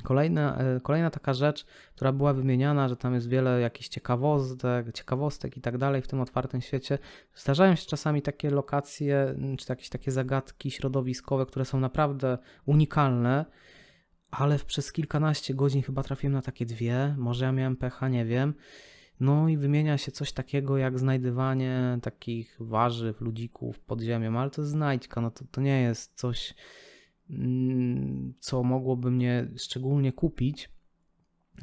Kolejna, 0.02 0.58
e, 0.58 0.80
kolejna 0.80 1.10
taka 1.10 1.34
rzecz, 1.34 1.66
która 1.94 2.12
była 2.12 2.32
wymieniana, 2.32 2.88
że 2.88 2.96
tam 2.96 3.14
jest 3.14 3.28
wiele 3.28 3.60
jakichś 3.60 3.88
ciekawostek, 3.88 4.92
ciekawostek 4.92 5.56
i 5.56 5.60
tak 5.60 5.78
dalej 5.78 6.02
w 6.02 6.08
tym 6.08 6.20
otwartym 6.20 6.60
świecie. 6.60 6.98
Zdarzają 7.34 7.74
się 7.74 7.86
czasami 7.86 8.22
takie 8.22 8.50
lokacje, 8.50 9.34
czy 9.58 9.66
jakieś 9.68 9.88
takie 9.88 10.10
zagadki 10.10 10.70
środowiskowe, 10.70 11.46
które 11.46 11.64
są 11.64 11.80
naprawdę 11.80 12.38
unikalne, 12.66 13.44
ale 14.30 14.58
przez 14.58 14.92
kilkanaście 14.92 15.54
godzin 15.54 15.82
chyba 15.82 16.02
trafiłem 16.02 16.32
na 16.32 16.42
takie 16.42 16.66
dwie, 16.66 17.14
może 17.18 17.44
ja 17.44 17.52
miałem 17.52 17.76
pecha, 17.76 18.08
nie 18.08 18.24
wiem. 18.24 18.54
No 19.20 19.48
i 19.48 19.56
wymienia 19.56 19.98
się 19.98 20.12
coś 20.12 20.32
takiego 20.32 20.78
jak 20.78 20.98
znajdywanie 20.98 21.98
takich 22.02 22.56
warzyw, 22.60 23.20
ludzików 23.20 23.80
pod 23.80 24.00
ziemią, 24.00 24.38
ale 24.38 24.50
to 24.50 24.62
jest 24.62 24.72
znajdźka, 24.72 25.20
no 25.20 25.30
to, 25.30 25.44
to 25.50 25.60
nie 25.60 25.82
jest 25.82 26.18
coś 26.18 26.54
Mm, 26.54 26.89
co 28.38 28.62
mogłoby 28.62 29.10
mnie 29.10 29.48
szczególnie 29.56 30.12
kupić. 30.12 30.70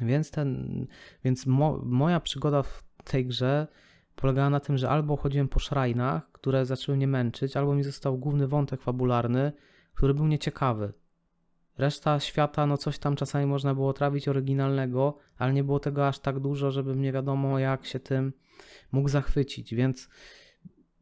Więc, 0.00 0.30
ten, 0.30 0.86
więc 1.24 1.46
mo, 1.46 1.80
moja 1.84 2.20
przygoda 2.20 2.62
w 2.62 2.84
tej 3.04 3.26
grze 3.26 3.66
polegała 4.16 4.50
na 4.50 4.60
tym, 4.60 4.78
że 4.78 4.90
albo 4.90 5.16
chodziłem 5.16 5.48
po 5.48 5.58
szrajnach, 5.58 6.32
które 6.32 6.66
zaczęły 6.66 6.96
mnie 6.96 7.06
męczyć, 7.06 7.56
albo 7.56 7.74
mi 7.74 7.82
został 7.82 8.18
główny 8.18 8.48
wątek 8.48 8.82
fabularny, 8.82 9.52
który 9.94 10.14
był 10.14 10.26
nieciekawy. 10.26 10.92
Reszta 11.78 12.20
świata, 12.20 12.66
no 12.66 12.76
coś 12.76 12.98
tam 12.98 13.16
czasami 13.16 13.46
można 13.46 13.74
było 13.74 13.92
trawić 13.92 14.28
oryginalnego, 14.28 15.18
ale 15.38 15.52
nie 15.52 15.64
było 15.64 15.80
tego 15.80 16.08
aż 16.08 16.18
tak 16.18 16.40
dużo, 16.40 16.70
żeby 16.70 16.96
nie 16.96 17.12
wiadomo 17.12 17.58
jak 17.58 17.86
się 17.86 18.00
tym 18.00 18.32
mógł 18.92 19.08
zachwycić, 19.08 19.74
więc 19.74 20.08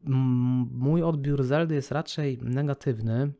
mój 0.07 1.03
odbiór 1.03 1.43
Zeldy 1.43 1.75
jest 1.75 1.91
raczej 1.91 2.39
negatywny. 2.41 3.33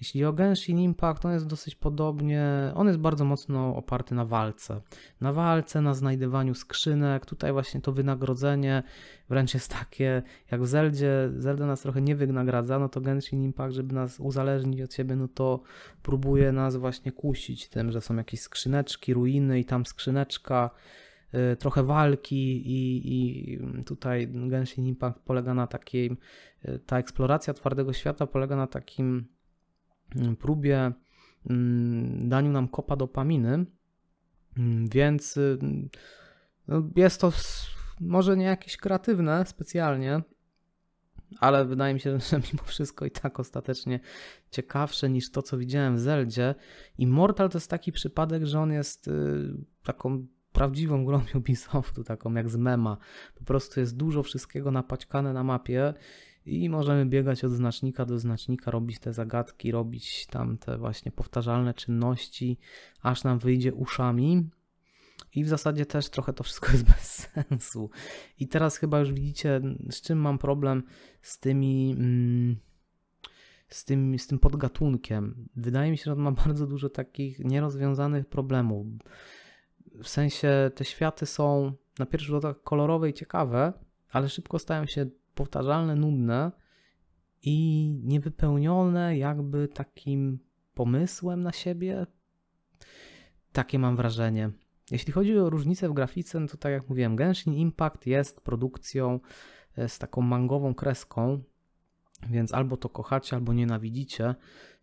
Jeśli 0.00 0.24
o 0.24 0.32
Genshin 0.32 0.78
Impact, 0.78 1.24
on 1.24 1.32
jest 1.32 1.46
dosyć 1.46 1.74
podobnie, 1.74 2.72
on 2.74 2.86
jest 2.86 2.98
bardzo 2.98 3.24
mocno 3.24 3.76
oparty 3.76 4.14
na 4.14 4.24
walce. 4.24 4.80
Na 5.20 5.32
walce, 5.32 5.80
na 5.80 5.94
znajdywaniu 5.94 6.54
skrzynek, 6.54 7.26
tutaj 7.26 7.52
właśnie 7.52 7.80
to 7.80 7.92
wynagrodzenie 7.92 8.82
wręcz 9.28 9.54
jest 9.54 9.70
takie, 9.70 10.22
jak 10.50 10.62
w 10.62 10.66
Zeldzie, 10.66 11.30
Zelda 11.36 11.66
nas 11.66 11.80
trochę 11.80 12.00
nie 12.02 12.16
wynagradza, 12.16 12.78
no 12.78 12.88
to 12.88 13.00
Genshin 13.00 13.42
Impact, 13.42 13.74
żeby 13.74 13.94
nas 13.94 14.20
uzależnić 14.20 14.80
od 14.80 14.94
siebie, 14.94 15.16
no 15.16 15.28
to 15.28 15.60
próbuje 16.02 16.52
nas 16.52 16.76
właśnie 16.76 17.12
kusić 17.12 17.68
tym, 17.68 17.92
że 17.92 18.00
są 18.00 18.16
jakieś 18.16 18.40
skrzyneczki, 18.40 19.14
ruiny 19.14 19.60
i 19.60 19.64
tam 19.64 19.86
skrzyneczka, 19.86 20.70
trochę 21.58 21.82
walki 21.82 22.56
i, 22.66 23.02
i 23.14 23.58
tutaj 23.84 24.28
Genshin 24.28 24.86
Impact 24.86 25.18
polega 25.20 25.54
na 25.54 25.66
takiej, 25.66 26.16
y, 26.68 26.78
ta 26.86 26.98
eksploracja 26.98 27.54
twardego 27.54 27.92
świata 27.92 28.26
polega 28.26 28.56
na 28.56 28.66
takim 28.66 29.34
Mm, 30.16 30.36
próbie 30.36 30.92
mm, 31.50 32.28
daniu 32.28 32.52
nam 32.52 32.68
kopa 32.68 32.96
dopaminy, 32.96 33.66
mm, 34.58 34.88
więc 34.88 35.36
y, 35.36 35.58
no, 36.68 36.82
jest 36.96 37.20
to 37.20 37.32
może 38.00 38.36
nie 38.36 38.44
jakieś 38.44 38.76
kreatywne 38.76 39.46
specjalnie, 39.46 40.22
ale 41.40 41.64
wydaje 41.64 41.94
mi 41.94 42.00
się, 42.00 42.18
że 42.30 42.36
mimo 42.36 42.64
wszystko 42.64 43.06
i 43.06 43.10
tak 43.10 43.40
ostatecznie 43.40 44.00
ciekawsze 44.50 45.10
niż 45.10 45.30
to, 45.30 45.42
co 45.42 45.58
widziałem 45.58 45.96
w 45.96 46.00
Zeldzie. 46.00 46.54
Immortal 46.98 47.50
to 47.50 47.58
jest 47.58 47.70
taki 47.70 47.92
przypadek, 47.92 48.46
że 48.46 48.60
on 48.60 48.72
jest 48.72 49.08
y, 49.08 49.12
taką 49.84 50.26
prawdziwą 50.54 51.04
grą 51.04 51.22
Ubisoftu, 51.34 52.04
taką 52.04 52.34
jak 52.34 52.50
z 52.50 52.56
mema. 52.56 52.96
Po 53.34 53.44
prostu 53.44 53.80
jest 53.80 53.96
dużo 53.96 54.22
wszystkiego 54.22 54.70
napaćkane 54.70 55.32
na 55.32 55.44
mapie 55.44 55.94
i 56.46 56.70
możemy 56.70 57.06
biegać 57.06 57.44
od 57.44 57.52
znacznika 57.52 58.04
do 58.04 58.18
znacznika, 58.18 58.70
robić 58.70 58.98
te 58.98 59.12
zagadki, 59.12 59.72
robić 59.72 60.26
tam 60.26 60.58
te 60.58 60.78
właśnie 60.78 61.12
powtarzalne 61.12 61.74
czynności, 61.74 62.58
aż 63.02 63.24
nam 63.24 63.38
wyjdzie 63.38 63.74
uszami. 63.74 64.50
I 65.34 65.44
w 65.44 65.48
zasadzie 65.48 65.86
też 65.86 66.08
trochę 66.08 66.32
to 66.32 66.44
wszystko 66.44 66.70
jest 66.72 66.84
bez 66.84 67.28
sensu. 67.32 67.90
I 68.38 68.48
teraz 68.48 68.76
chyba 68.76 68.98
już 68.98 69.12
widzicie, 69.12 69.60
z 69.90 70.00
czym 70.00 70.18
mam 70.18 70.38
problem 70.38 70.82
z 71.22 71.38
tymi. 71.38 71.94
Mm, 71.98 72.56
z 73.68 73.84
tym, 73.84 74.18
z 74.18 74.26
tym 74.26 74.38
podgatunkiem. 74.38 75.48
Wydaje 75.56 75.90
mi 75.90 75.98
się, 75.98 76.04
że 76.04 76.12
on 76.12 76.18
ma 76.18 76.32
bardzo 76.46 76.66
dużo 76.66 76.88
takich 76.88 77.38
nierozwiązanych 77.38 78.26
problemów. 78.26 78.86
W 80.02 80.08
sensie 80.08 80.70
te 80.74 80.84
światy 80.84 81.26
są 81.26 81.72
na 81.98 82.06
pierwszy 82.06 82.28
rzut 82.28 82.44
oka 82.44 82.60
kolorowe 82.64 83.10
i 83.10 83.12
ciekawe, 83.12 83.72
ale 84.10 84.28
szybko 84.28 84.58
stają 84.58 84.86
się 84.86 85.06
powtarzalne, 85.34 85.96
nudne 85.96 86.52
i 87.42 87.88
niewypełnione 88.02 89.18
jakby 89.18 89.68
takim 89.68 90.38
pomysłem 90.74 91.42
na 91.42 91.52
siebie. 91.52 92.06
Takie 93.52 93.78
mam 93.78 93.96
wrażenie. 93.96 94.50
Jeśli 94.90 95.12
chodzi 95.12 95.38
o 95.38 95.50
różnice 95.50 95.88
w 95.88 95.92
grafice, 95.92 96.40
no 96.40 96.46
to 96.46 96.56
tak 96.56 96.72
jak 96.72 96.88
mówiłem, 96.88 97.16
Genshin 97.16 97.54
Impact 97.54 98.06
jest 98.06 98.40
produkcją 98.40 99.20
e, 99.76 99.88
z 99.88 99.98
taką 99.98 100.20
mangową 100.20 100.74
kreską, 100.74 101.42
więc 102.30 102.54
albo 102.54 102.76
to 102.76 102.88
kochacie, 102.88 103.36
albo 103.36 103.52
nienawidzicie. 103.52 104.34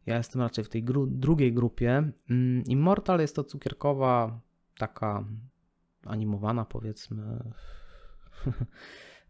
Ja 0.06 0.18
jestem 0.18 0.42
raczej 0.42 0.64
w 0.64 0.70
tej 0.70 0.84
gru 0.84 1.08
drugiej 1.08 1.54
grupie. 1.54 2.12
Mm, 2.30 2.64
Immortal 2.66 3.20
jest 3.20 3.36
to 3.36 3.44
cukierkowa, 3.44 4.42
taka 4.82 5.24
animowana 6.06 6.65
powiedzmy 6.65 7.44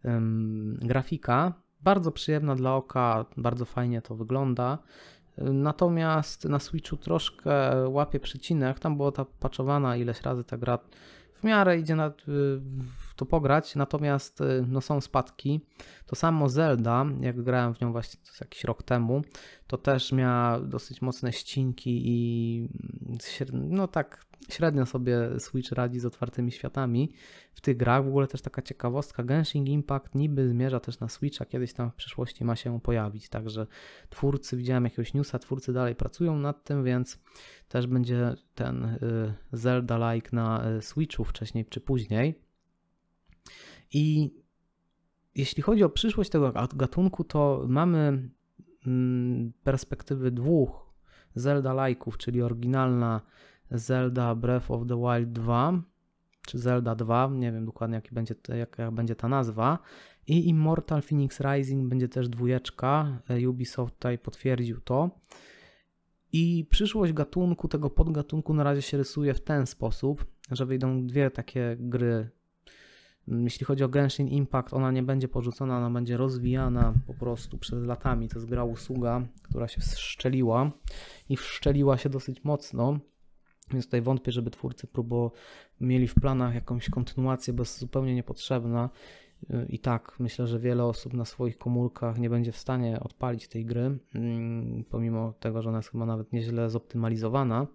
grafika. 0.90 1.52
Bardzo 1.80 2.12
przyjemna 2.12 2.54
dla 2.54 2.74
oka, 2.74 3.24
bardzo 3.36 3.64
fajnie 3.64 4.02
to 4.02 4.14
wygląda. 4.14 4.78
Natomiast 5.38 6.44
na 6.44 6.58
Switchu 6.58 6.96
troszkę 6.96 7.52
łapie 7.88 8.20
przycinek. 8.20 8.78
Tam 8.78 8.96
była 8.96 9.12
ta 9.12 9.24
patchowana 9.24 9.96
ileś 9.96 10.20
razy 10.22 10.44
ta 10.44 10.56
gra 10.56 10.78
w 11.34 11.44
miarę 11.44 11.78
idzie 11.78 11.96
na, 11.96 12.12
to 13.22 13.26
pograć, 13.26 13.76
natomiast 13.76 14.40
y, 14.40 14.64
no, 14.68 14.80
są 14.80 15.00
spadki. 15.00 15.60
To 16.06 16.16
samo 16.16 16.48
Zelda, 16.48 17.06
jak 17.20 17.42
grałem 17.42 17.74
w 17.74 17.80
nią 17.80 17.92
właśnie 17.92 18.20
jakiś 18.40 18.64
rok 18.64 18.82
temu, 18.82 19.22
to 19.66 19.78
też 19.78 20.12
miała 20.12 20.60
dosyć 20.60 21.02
mocne 21.02 21.32
ścinki 21.32 22.02
i 22.04 22.68
no 23.52 23.88
tak 23.88 24.26
średnio 24.48 24.86
sobie 24.86 25.40
Switch 25.40 25.72
radzi 25.72 26.00
z 26.00 26.06
otwartymi 26.06 26.52
światami 26.52 27.12
w 27.54 27.60
tych 27.60 27.76
grach. 27.76 28.04
W 28.04 28.08
ogóle 28.08 28.26
też 28.26 28.42
taka 28.42 28.62
ciekawostka, 28.62 29.22
Genshin 29.22 29.66
Impact 29.66 30.14
niby 30.14 30.48
zmierza 30.48 30.80
też 30.80 31.00
na 31.00 31.08
Switcha, 31.08 31.44
kiedyś 31.44 31.72
tam 31.72 31.90
w 31.90 31.94
przyszłości 31.94 32.44
ma 32.44 32.56
się 32.56 32.80
pojawić, 32.80 33.28
także 33.28 33.66
twórcy, 34.10 34.56
widziałem 34.56 34.84
jakiegoś 34.84 35.14
newsa, 35.14 35.38
twórcy 35.38 35.72
dalej 35.72 35.94
pracują 35.94 36.38
nad 36.38 36.64
tym, 36.64 36.84
więc 36.84 37.18
też 37.68 37.86
będzie 37.86 38.34
ten 38.54 38.84
y, 38.84 38.98
Zelda-like 39.52 40.28
na 40.32 40.70
y, 40.70 40.82
Switchu 40.82 41.24
wcześniej 41.24 41.66
czy 41.66 41.80
później. 41.80 42.51
I 43.92 44.34
jeśli 45.34 45.62
chodzi 45.62 45.84
o 45.84 45.88
przyszłość 45.88 46.30
tego 46.30 46.52
gatunku, 46.74 47.24
to 47.24 47.64
mamy 47.68 48.30
mm, 48.86 49.52
perspektywy 49.64 50.30
dwóch 50.30 50.92
Zelda-like'ów, 51.36 52.16
czyli 52.16 52.42
oryginalna 52.42 53.20
Zelda 53.70 54.34
Breath 54.34 54.70
of 54.70 54.86
the 54.88 54.96
Wild 54.96 55.32
2, 55.32 55.82
czy 56.46 56.58
Zelda 56.58 56.94
2, 56.94 57.30
nie 57.32 57.52
wiem 57.52 57.64
dokładnie 57.64 57.94
jaki 57.94 58.14
będzie, 58.14 58.34
jaka 58.48 58.90
będzie 58.90 59.16
ta 59.16 59.28
nazwa, 59.28 59.78
i 60.26 60.48
Immortal 60.48 61.02
Phoenix 61.02 61.40
Rising 61.40 61.88
będzie 61.88 62.08
też 62.08 62.28
dwójeczka, 62.28 63.22
e, 63.28 63.48
Ubisoft 63.48 63.94
tutaj 63.94 64.18
potwierdził 64.18 64.80
to. 64.80 65.10
I 66.32 66.66
przyszłość 66.70 67.12
gatunku, 67.12 67.68
tego 67.68 67.90
podgatunku 67.90 68.54
na 68.54 68.64
razie 68.64 68.82
się 68.82 68.96
rysuje 68.96 69.34
w 69.34 69.40
ten 69.40 69.66
sposób, 69.66 70.26
że 70.50 70.66
wyjdą 70.66 71.06
dwie 71.06 71.30
takie 71.30 71.76
gry. 71.80 72.30
Jeśli 73.28 73.66
chodzi 73.66 73.84
o 73.84 73.88
Genshin 73.88 74.28
Impact, 74.28 74.74
ona 74.74 74.90
nie 74.90 75.02
będzie 75.02 75.28
porzucona, 75.28 75.76
ona 75.76 75.90
będzie 75.90 76.16
rozwijana 76.16 76.94
po 77.06 77.14
prostu 77.14 77.58
przez 77.58 77.84
latami. 77.84 78.28
To 78.28 78.38
jest 78.38 78.48
gra 78.48 78.64
usługa, 78.64 79.22
która 79.42 79.68
się 79.68 79.80
wszczeliła 79.80 80.70
i 81.28 81.36
wszczeliła 81.36 81.98
się 81.98 82.08
dosyć 82.08 82.44
mocno. 82.44 82.98
Więc 83.70 83.84
tutaj 83.84 84.02
wątpię, 84.02 84.32
żeby 84.32 84.50
twórcy 84.50 84.86
próbo 84.86 85.32
mieli 85.80 86.08
w 86.08 86.14
planach 86.14 86.54
jakąś 86.54 86.90
kontynuację, 86.90 87.52
bo 87.52 87.62
jest 87.62 87.78
zupełnie 87.78 88.14
niepotrzebna. 88.14 88.90
I 89.68 89.78
tak, 89.78 90.16
myślę, 90.18 90.46
że 90.46 90.58
wiele 90.58 90.84
osób 90.84 91.14
na 91.14 91.24
swoich 91.24 91.58
komórkach 91.58 92.18
nie 92.18 92.30
będzie 92.30 92.52
w 92.52 92.56
stanie 92.56 93.00
odpalić 93.00 93.48
tej 93.48 93.64
gry, 93.64 93.98
mm, 94.14 94.84
pomimo 94.90 95.32
tego, 95.40 95.62
że 95.62 95.68
ona 95.68 95.78
jest 95.78 95.90
chyba 95.90 96.06
nawet 96.06 96.32
nieźle 96.32 96.70
zoptymalizowana. 96.70 97.66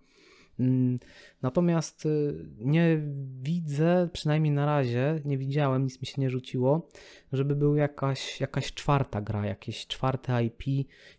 Mm, 0.59 0.99
natomiast 1.41 2.05
y, 2.05 2.45
nie 2.59 3.01
widzę, 3.41 4.09
przynajmniej 4.13 4.53
na 4.53 4.65
razie, 4.65 5.21
nie 5.25 5.37
widziałem, 5.37 5.83
nic 5.83 6.01
mi 6.01 6.07
się 6.07 6.21
nie 6.21 6.29
rzuciło, 6.29 6.89
żeby 7.33 7.55
był 7.55 7.75
jakaś, 7.75 8.41
jakaś 8.41 8.73
czwarta 8.73 9.21
gra, 9.21 9.45
jakieś 9.45 9.87
czwarte 9.87 10.43
IP, 10.43 10.63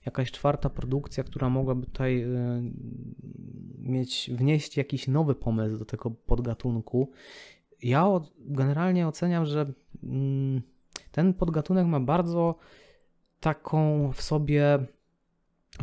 jakaś 0.06 0.32
czwarta 0.32 0.70
produkcja, 0.70 1.24
która 1.24 1.48
mogłaby 1.48 1.86
tutaj 1.86 2.22
y, 2.22 2.62
mieć, 3.78 4.30
wnieść 4.34 4.76
jakiś 4.76 5.08
nowy 5.08 5.34
pomysł 5.34 5.78
do 5.78 5.84
tego 5.84 6.10
podgatunku. 6.10 7.10
Ja 7.82 8.20
generalnie 8.38 9.08
oceniam, 9.08 9.46
że 9.46 9.72
mm, 10.02 10.62
ten 11.12 11.34
podgatunek 11.34 11.86
ma 11.86 12.00
bardzo 12.00 12.54
taką 13.40 14.10
w 14.12 14.22
sobie 14.22 14.78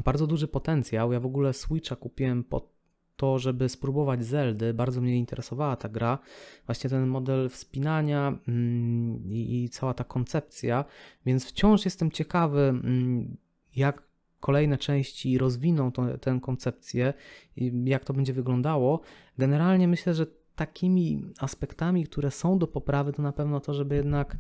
bardzo 0.06 0.28
duży 0.28 0.48
potencjał. 0.48 1.14
Ja 1.14 1.20
w 1.20 1.26
ogóle 1.26 1.54
Switcha 1.54 1.96
kupiłem 1.96 2.44
po 2.44 2.75
to, 3.16 3.40
żeby 3.40 3.70
spróbować 3.70 4.26
Zeldy. 4.26 4.74
Bardzo 4.74 5.02
mnie 5.02 5.18
interesowała 5.18 5.76
ta 5.76 5.90
gra. 5.90 6.20
Właśnie 6.66 6.90
ten 6.90 7.08
model 7.08 7.50
wspinania 7.50 8.40
mm, 8.48 9.24
i, 9.26 9.70
cała 9.72 9.94
ta 9.94 10.04
koncepcja, 10.04 10.86
więc 11.26 11.46
wciąż 11.46 11.86
jestem 11.86 12.12
ciekawy, 12.12 12.62
mm, 12.62 13.38
jak 13.76 14.04
kolejne 14.40 14.78
części 14.78 15.38
rozwiną 15.38 15.92
tą, 15.92 16.18
tę 16.18 16.40
koncepcję 16.42 17.14
i 17.56 17.72
jak 17.86 18.06
to 18.06 18.14
będzie 18.14 18.34
wyglądało. 18.34 19.02
Generalnie 19.38 19.88
myślę, 19.88 20.14
że 20.14 20.26
takimi 20.56 21.24
aspektami, 21.40 22.04
które 22.04 22.32
są 22.32 22.60
do 22.60 22.68
poprawy, 22.68 23.14
to 23.14 23.22
na 23.22 23.32
pewno 23.32 23.60
to, 23.60 23.74
żeby 23.74 23.96
jednak 23.96 24.38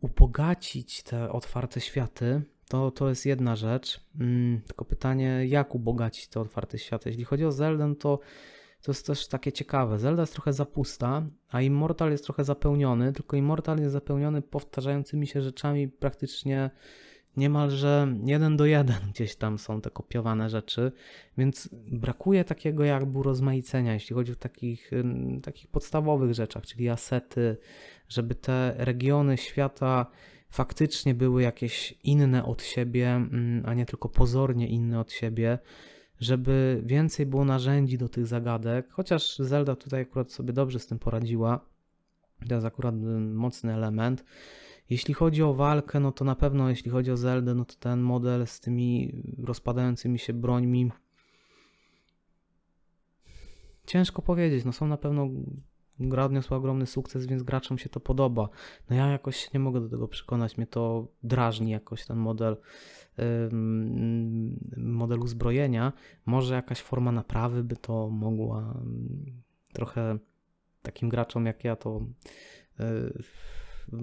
ubogacić 0.00 1.02
te 1.02 1.32
otwarte 1.32 1.80
światy, 1.80 2.42
to, 2.72 2.90
to 2.90 3.08
jest 3.08 3.26
jedna 3.26 3.56
rzecz. 3.56 4.00
Mm, 4.20 4.60
tylko 4.60 4.84
pytanie, 4.84 5.46
jak 5.46 5.74
ubogacić 5.74 6.28
te 6.28 6.40
otwarte 6.40 6.78
światy? 6.78 7.08
Jeśli 7.08 7.24
chodzi 7.24 7.44
o 7.44 7.52
Zeldę, 7.52 7.94
to 7.96 8.18
to 8.82 8.92
jest 8.92 9.06
też 9.06 9.28
takie 9.28 9.52
ciekawe. 9.52 9.98
Zelda 9.98 10.22
jest 10.22 10.32
trochę 10.32 10.52
zapusta, 10.52 11.22
a 11.50 11.60
Immortal 11.60 12.10
jest 12.10 12.24
trochę 12.24 12.44
zapełniony, 12.44 13.12
tylko 13.12 13.36
Immortal 13.36 13.78
jest 13.78 13.92
zapełniony 13.92 14.42
powtarzającymi 14.42 15.26
się 15.26 15.42
rzeczami 15.42 15.88
praktycznie 15.88 16.70
niemalże 17.36 18.14
jeden 18.24 18.56
do 18.56 18.66
jeden 18.66 18.96
gdzieś 19.14 19.36
tam 19.36 19.58
są 19.58 19.80
te 19.80 19.90
kopiowane 19.90 20.50
rzeczy, 20.50 20.92
więc 21.38 21.68
brakuje 21.72 22.44
takiego 22.44 22.84
jakby 22.84 23.18
urozmaicenia, 23.18 23.94
jeśli 23.94 24.14
chodzi 24.14 24.32
o 24.32 24.36
takich, 24.36 24.90
takich 25.42 25.66
podstawowych 25.66 26.34
rzeczach, 26.34 26.66
czyli 26.66 26.88
asety, 26.88 27.56
żeby 28.08 28.34
te 28.34 28.74
regiony 28.78 29.36
świata 29.36 30.06
faktycznie 30.52 31.14
były 31.14 31.42
jakieś 31.42 31.94
inne 32.04 32.44
od 32.44 32.62
siebie, 32.62 33.10
mm, 33.10 33.62
a 33.66 33.74
nie 33.74 33.86
tylko 33.86 34.08
pozornie 34.08 34.68
inne 34.68 35.00
od 35.00 35.12
siebie, 35.12 35.58
żeby 36.20 36.82
więcej 36.84 37.26
było 37.26 37.44
narzędzi 37.44 37.98
do 37.98 38.08
tych 38.08 38.26
zagadek, 38.26 38.90
chociaż 38.90 39.38
Zelda 39.38 39.76
tutaj 39.76 40.02
akurat 40.02 40.32
sobie 40.32 40.52
dobrze 40.52 40.78
z 40.78 40.86
tym 40.86 40.98
poradziła. 40.98 41.60
To 42.48 42.54
jest 42.54 42.66
akurat 42.66 42.94
mm, 42.94 43.34
mocny 43.34 43.74
element. 43.74 44.24
Jeśli 44.90 45.14
chodzi 45.14 45.42
o 45.42 45.54
walkę, 45.54 46.00
no 46.00 46.12
to 46.12 46.24
na 46.24 46.34
pewno 46.34 46.68
jeśli 46.68 46.90
chodzi 46.90 47.10
o 47.10 47.16
Zeldę, 47.16 47.54
no 47.54 47.64
to 47.64 47.74
ten 47.74 48.00
model 48.00 48.46
z 48.46 48.60
tymi 48.60 49.22
rozpadającymi 49.38 50.18
się 50.18 50.32
brońmi 50.32 50.90
ciężko 53.86 54.22
powiedzieć, 54.22 54.64
no 54.64 54.72
są 54.72 54.86
na 54.86 54.96
pewno 54.96 55.28
gra 56.00 56.24
odniosła 56.24 56.56
ogromny 56.56 56.86
sukces, 56.86 57.26
więc 57.26 57.42
graczom 57.42 57.78
się 57.78 57.88
to 57.88 58.00
podoba. 58.00 58.48
No 58.90 58.96
ja 58.96 59.06
jakoś 59.06 59.52
nie 59.52 59.60
mogę 59.60 59.80
do 59.80 59.88
tego 59.88 60.08
przekonać, 60.08 60.56
mnie 60.56 60.66
to 60.66 61.08
drażni 61.22 61.70
jakoś 61.70 62.06
ten 62.06 62.16
model 62.16 62.56
model 64.76 65.20
uzbrojenia. 65.20 65.92
Może 66.26 66.54
jakaś 66.54 66.80
forma 66.80 67.12
naprawy 67.12 67.64
by 67.64 67.76
to 67.76 68.08
mogła 68.08 68.74
trochę 69.72 70.18
takim 70.82 71.08
graczom 71.08 71.46
jak 71.46 71.64
ja 71.64 71.76
to 71.76 72.00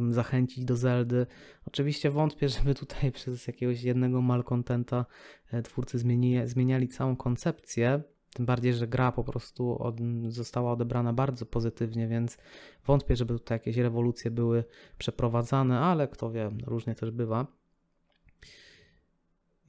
zachęcić 0.09 0.65
do 0.65 0.75
Zeldy. 0.75 1.27
Oczywiście 1.67 2.11
wątpię, 2.11 2.49
żeby 2.49 2.75
tutaj 2.75 3.11
przez 3.17 3.47
jakiegoś 3.47 3.83
jednego 3.83 4.21
malcontenta 4.21 5.05
e, 5.51 5.61
twórcy 5.61 5.99
zmienili, 5.99 6.47
zmieniali 6.47 6.87
całą 6.87 7.15
koncepcję, 7.15 8.01
tym 8.33 8.45
bardziej, 8.45 8.73
że 8.73 8.87
gra 8.87 9.11
po 9.11 9.23
prostu 9.23 9.83
od, 9.83 9.95
została 10.27 10.71
odebrana 10.71 11.13
bardzo 11.13 11.45
pozytywnie, 11.45 12.07
więc 12.07 12.37
wątpię, 12.85 13.15
żeby 13.15 13.33
tutaj 13.33 13.55
jakieś 13.55 13.77
rewolucje 13.77 14.31
były 14.31 14.63
przeprowadzane, 14.97 15.79
ale 15.79 16.07
kto 16.07 16.31
wie, 16.31 16.51
różnie 16.65 16.95
też 16.95 17.11
bywa. 17.11 17.47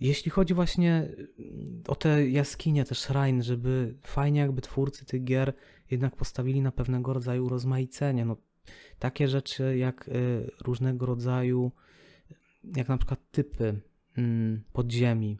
Jeśli 0.00 0.30
chodzi 0.30 0.54
właśnie 0.54 1.08
o 1.88 1.94
te 1.94 2.28
jaskinie, 2.28 2.84
te 2.84 2.94
shrine, 2.94 3.42
żeby 3.42 3.94
fajnie 4.02 4.40
jakby 4.40 4.62
twórcy 4.62 5.04
tych 5.04 5.24
gier 5.24 5.52
jednak 5.90 6.16
postawili 6.16 6.60
na 6.62 6.72
pewnego 6.72 7.12
rodzaju 7.12 7.48
rozmaicenie. 7.48 8.24
No, 8.24 8.36
takie 8.98 9.28
rzeczy 9.28 9.76
jak 9.76 10.08
y, 10.08 10.50
różnego 10.60 11.06
rodzaju, 11.06 11.72
jak 12.76 12.88
na 12.88 12.96
przykład 12.96 13.30
typy 13.30 13.80
mm, 14.16 14.62
podziemi. 14.72 15.38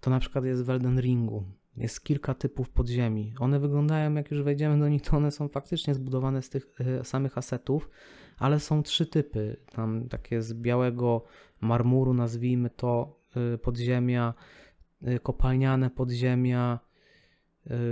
To 0.00 0.10
na 0.10 0.20
przykład 0.20 0.44
jest 0.44 0.62
w 0.62 0.70
Elden 0.70 1.00
Ringu. 1.00 1.44
Jest 1.78 2.04
kilka 2.04 2.34
typów 2.34 2.70
podziemi. 2.70 3.34
One 3.38 3.60
wyglądają, 3.60 4.14
jak 4.14 4.30
już 4.30 4.42
wejdziemy 4.42 4.78
do 4.78 4.88
nich, 4.88 5.02
to 5.02 5.16
one 5.16 5.30
są 5.30 5.48
faktycznie 5.48 5.94
zbudowane 5.94 6.42
z 6.42 6.50
tych 6.50 6.66
y, 7.00 7.04
samych 7.04 7.38
asetów, 7.38 7.90
ale 8.38 8.60
są 8.60 8.82
trzy 8.82 9.06
typy. 9.06 9.56
Tam 9.72 10.08
takie 10.08 10.42
z 10.42 10.54
białego 10.54 11.24
marmuru, 11.60 12.14
nazwijmy 12.14 12.70
to, 12.70 13.20
y, 13.54 13.58
podziemia, 13.58 14.34
kopalniane 15.22 15.90
podziemia, 15.90 16.78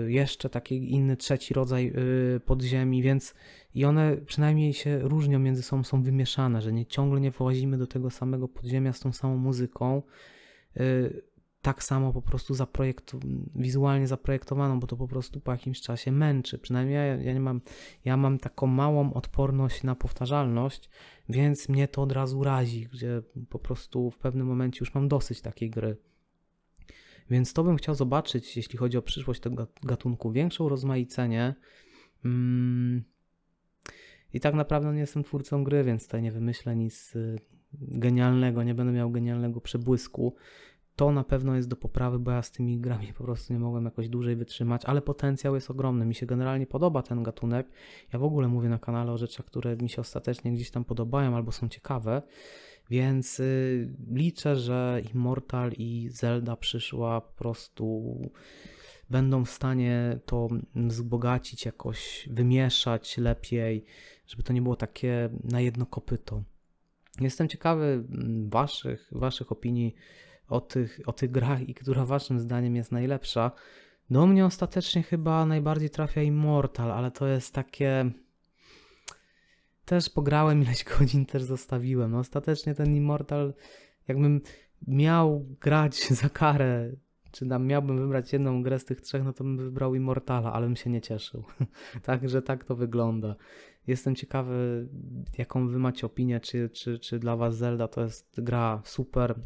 jeszcze 0.06 0.50
taki 0.50 0.92
inny, 0.92 1.16
trzeci 1.16 1.54
rodzaj 1.54 1.92
podziemi, 2.44 3.02
więc 3.02 3.34
i 3.74 3.84
one 3.84 4.16
przynajmniej 4.16 4.72
się 4.72 4.98
różnią 4.98 5.38
między 5.38 5.62
sobą, 5.62 5.84
są 5.84 6.02
wymieszane, 6.02 6.62
że 6.62 6.72
nie 6.72 6.86
ciągle 6.86 7.20
nie 7.20 7.30
włazimy 7.30 7.78
do 7.78 7.86
tego 7.86 8.10
samego 8.10 8.48
podziemia 8.48 8.92
z 8.92 9.00
tą 9.00 9.12
samą 9.12 9.36
muzyką. 9.36 10.02
Tak 11.66 11.84
samo 11.84 12.12
po 12.12 12.22
prostu 12.22 12.54
zaprojektu, 12.54 13.20
wizualnie 13.54 14.06
zaprojektowaną, 14.06 14.80
bo 14.80 14.86
to 14.86 14.96
po 14.96 15.08
prostu 15.08 15.40
po 15.40 15.52
jakimś 15.52 15.80
czasie 15.80 16.12
męczy. 16.12 16.58
Przynajmniej 16.58 16.96
ja, 16.96 17.04
ja 17.04 17.32
nie 17.32 17.40
mam, 17.40 17.60
ja 18.04 18.16
mam 18.16 18.38
taką 18.38 18.66
małą 18.66 19.12
odporność 19.12 19.82
na 19.82 19.94
powtarzalność, 19.94 20.90
więc 21.28 21.68
mnie 21.68 21.88
to 21.88 22.02
od 22.02 22.12
razu 22.12 22.44
razi, 22.44 22.88
gdzie 22.92 23.22
po 23.48 23.58
prostu 23.58 24.10
w 24.10 24.18
pewnym 24.18 24.46
momencie 24.46 24.78
już 24.80 24.94
mam 24.94 25.08
dosyć 25.08 25.40
takiej 25.40 25.70
gry. 25.70 25.96
Więc 27.30 27.52
to 27.52 27.64
bym 27.64 27.76
chciał 27.76 27.94
zobaczyć, 27.94 28.56
jeśli 28.56 28.78
chodzi 28.78 28.98
o 28.98 29.02
przyszłość 29.02 29.40
tego 29.40 29.66
gatunku, 29.82 30.32
większe 30.32 30.64
urozmaicenie. 30.64 31.54
Mm. 32.24 33.04
I 34.32 34.40
tak 34.40 34.54
naprawdę 34.54 34.92
nie 34.92 35.00
jestem 35.00 35.24
twórcą 35.24 35.64
gry, 35.64 35.84
więc 35.84 36.04
tutaj 36.04 36.22
nie 36.22 36.32
wymyślę 36.32 36.76
nic 36.76 37.16
y, 37.16 37.36
genialnego, 37.72 38.62
nie 38.62 38.74
będę 38.74 38.92
miał 38.92 39.10
genialnego 39.10 39.60
przebłysku. 39.60 40.36
To 40.96 41.12
na 41.12 41.24
pewno 41.24 41.56
jest 41.56 41.68
do 41.68 41.76
poprawy, 41.76 42.18
bo 42.18 42.30
ja 42.30 42.42
z 42.42 42.50
tymi 42.50 42.78
grami 42.78 43.12
po 43.12 43.24
prostu 43.24 43.52
nie 43.52 43.58
mogłem 43.58 43.84
jakoś 43.84 44.08
dłużej 44.08 44.36
wytrzymać, 44.36 44.84
ale 44.84 45.02
potencjał 45.02 45.54
jest 45.54 45.70
ogromny. 45.70 46.06
Mi 46.06 46.14
się 46.14 46.26
generalnie 46.26 46.66
podoba 46.66 47.02
ten 47.02 47.22
gatunek. 47.22 47.70
Ja 48.12 48.18
w 48.18 48.24
ogóle 48.24 48.48
mówię 48.48 48.68
na 48.68 48.78
kanale 48.78 49.12
o 49.12 49.18
rzeczach, 49.18 49.46
które 49.46 49.76
mi 49.76 49.88
się 49.88 50.00
ostatecznie 50.00 50.52
gdzieś 50.52 50.70
tam 50.70 50.84
podobają 50.84 51.36
albo 51.36 51.52
są 51.52 51.68
ciekawe. 51.68 52.22
Więc 52.90 53.40
y, 53.40 53.94
liczę, 54.12 54.56
że 54.56 55.02
Immortal 55.14 55.72
i 55.72 56.08
Zelda 56.12 56.56
przyszła 56.56 57.20
po 57.20 57.32
prostu 57.32 58.16
będą 59.10 59.44
w 59.44 59.50
stanie 59.50 60.18
to 60.26 60.48
wzbogacić, 60.74 61.64
jakoś 61.64 62.28
wymieszać 62.32 63.18
lepiej, 63.18 63.84
żeby 64.26 64.42
to 64.42 64.52
nie 64.52 64.62
było 64.62 64.76
takie 64.76 65.30
na 65.44 65.60
jedno 65.60 65.86
kopyto. 65.86 66.42
Jestem 67.20 67.48
ciekawy 67.48 67.84
mm, 67.84 68.50
waszych, 68.50 69.08
waszych 69.12 69.52
opinii 69.52 69.94
o 70.48 70.60
tych, 70.60 71.00
o 71.06 71.12
tych 71.12 71.30
grach 71.30 71.68
i 71.68 71.74
która 71.74 72.04
waszym 72.04 72.40
zdaniem 72.40 72.76
jest 72.76 72.92
najlepsza. 72.92 73.50
Do 74.10 74.26
mnie 74.26 74.46
ostatecznie 74.46 75.02
chyba 75.02 75.46
najbardziej 75.46 75.90
trafia 75.90 76.22
Immortal, 76.22 76.92
ale 76.92 77.10
to 77.10 77.26
jest 77.26 77.54
takie 77.54 78.10
też 79.86 80.10
pograłem 80.10 80.62
ileś 80.62 80.84
godzin, 80.98 81.26
też 81.26 81.42
zostawiłem. 81.42 82.10
No, 82.10 82.18
ostatecznie 82.18 82.74
ten 82.74 82.96
Immortal, 82.96 83.54
jakbym 84.08 84.40
miał 84.86 85.46
grać 85.60 86.08
za 86.22 86.28
karę, 86.28 86.92
czy 87.32 87.48
tam 87.48 87.66
miałbym 87.66 87.98
wybrać 87.98 88.32
jedną 88.32 88.62
grę 88.62 88.78
z 88.78 88.84
tych 88.84 89.00
trzech, 89.00 89.24
no 89.24 89.32
to 89.32 89.44
bym 89.44 89.58
wybrał 89.58 89.94
Immortala, 89.94 90.52
ale 90.52 90.66
bym 90.66 90.76
się 90.76 90.90
nie 90.90 91.00
cieszył. 91.00 91.44
Także 92.02 92.42
tak 92.42 92.64
to 92.64 92.76
wygląda. 92.76 93.36
Jestem 93.86 94.14
ciekawy, 94.14 94.88
jaką 95.38 95.68
wy 95.68 95.78
macie 95.78 96.06
opinię, 96.06 96.40
czy, 96.40 96.70
czy, 96.70 96.98
czy 96.98 97.18
dla 97.18 97.36
was 97.36 97.56
Zelda 97.56 97.88
to 97.88 98.02
jest 98.02 98.40
gra 98.40 98.82
super, 98.84 99.40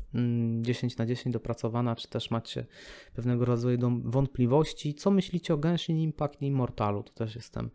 10 0.60 0.92
mm, 0.92 0.96
na 0.98 1.06
10 1.06 1.32
dopracowana, 1.32 1.96
czy 1.96 2.08
też 2.08 2.30
macie 2.30 2.66
pewnego 3.14 3.44
rodzaju 3.44 3.78
wątpliwości. 4.04 4.94
Co 4.94 5.10
myślicie 5.10 5.54
o 5.54 5.58
Genshin 5.58 5.98
Impact 5.98 6.42
i 6.42 6.46
Immortalu? 6.46 7.02
To 7.02 7.12
też 7.12 7.34
jestem 7.34 7.70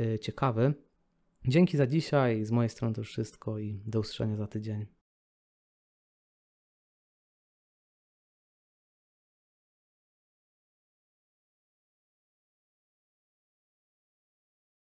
y, 0.00 0.18
ciekawy. 0.18 0.74
Dzięki 1.48 1.76
za 1.76 1.86
dzisiaj. 1.86 2.44
Z 2.44 2.50
mojej 2.50 2.70
strony 2.70 2.94
to 2.94 3.00
już 3.00 3.10
wszystko 3.10 3.58
i 3.58 3.82
do 3.86 4.00
usłyszenia 4.00 4.36
za 4.36 4.46
tydzień. 4.46 4.99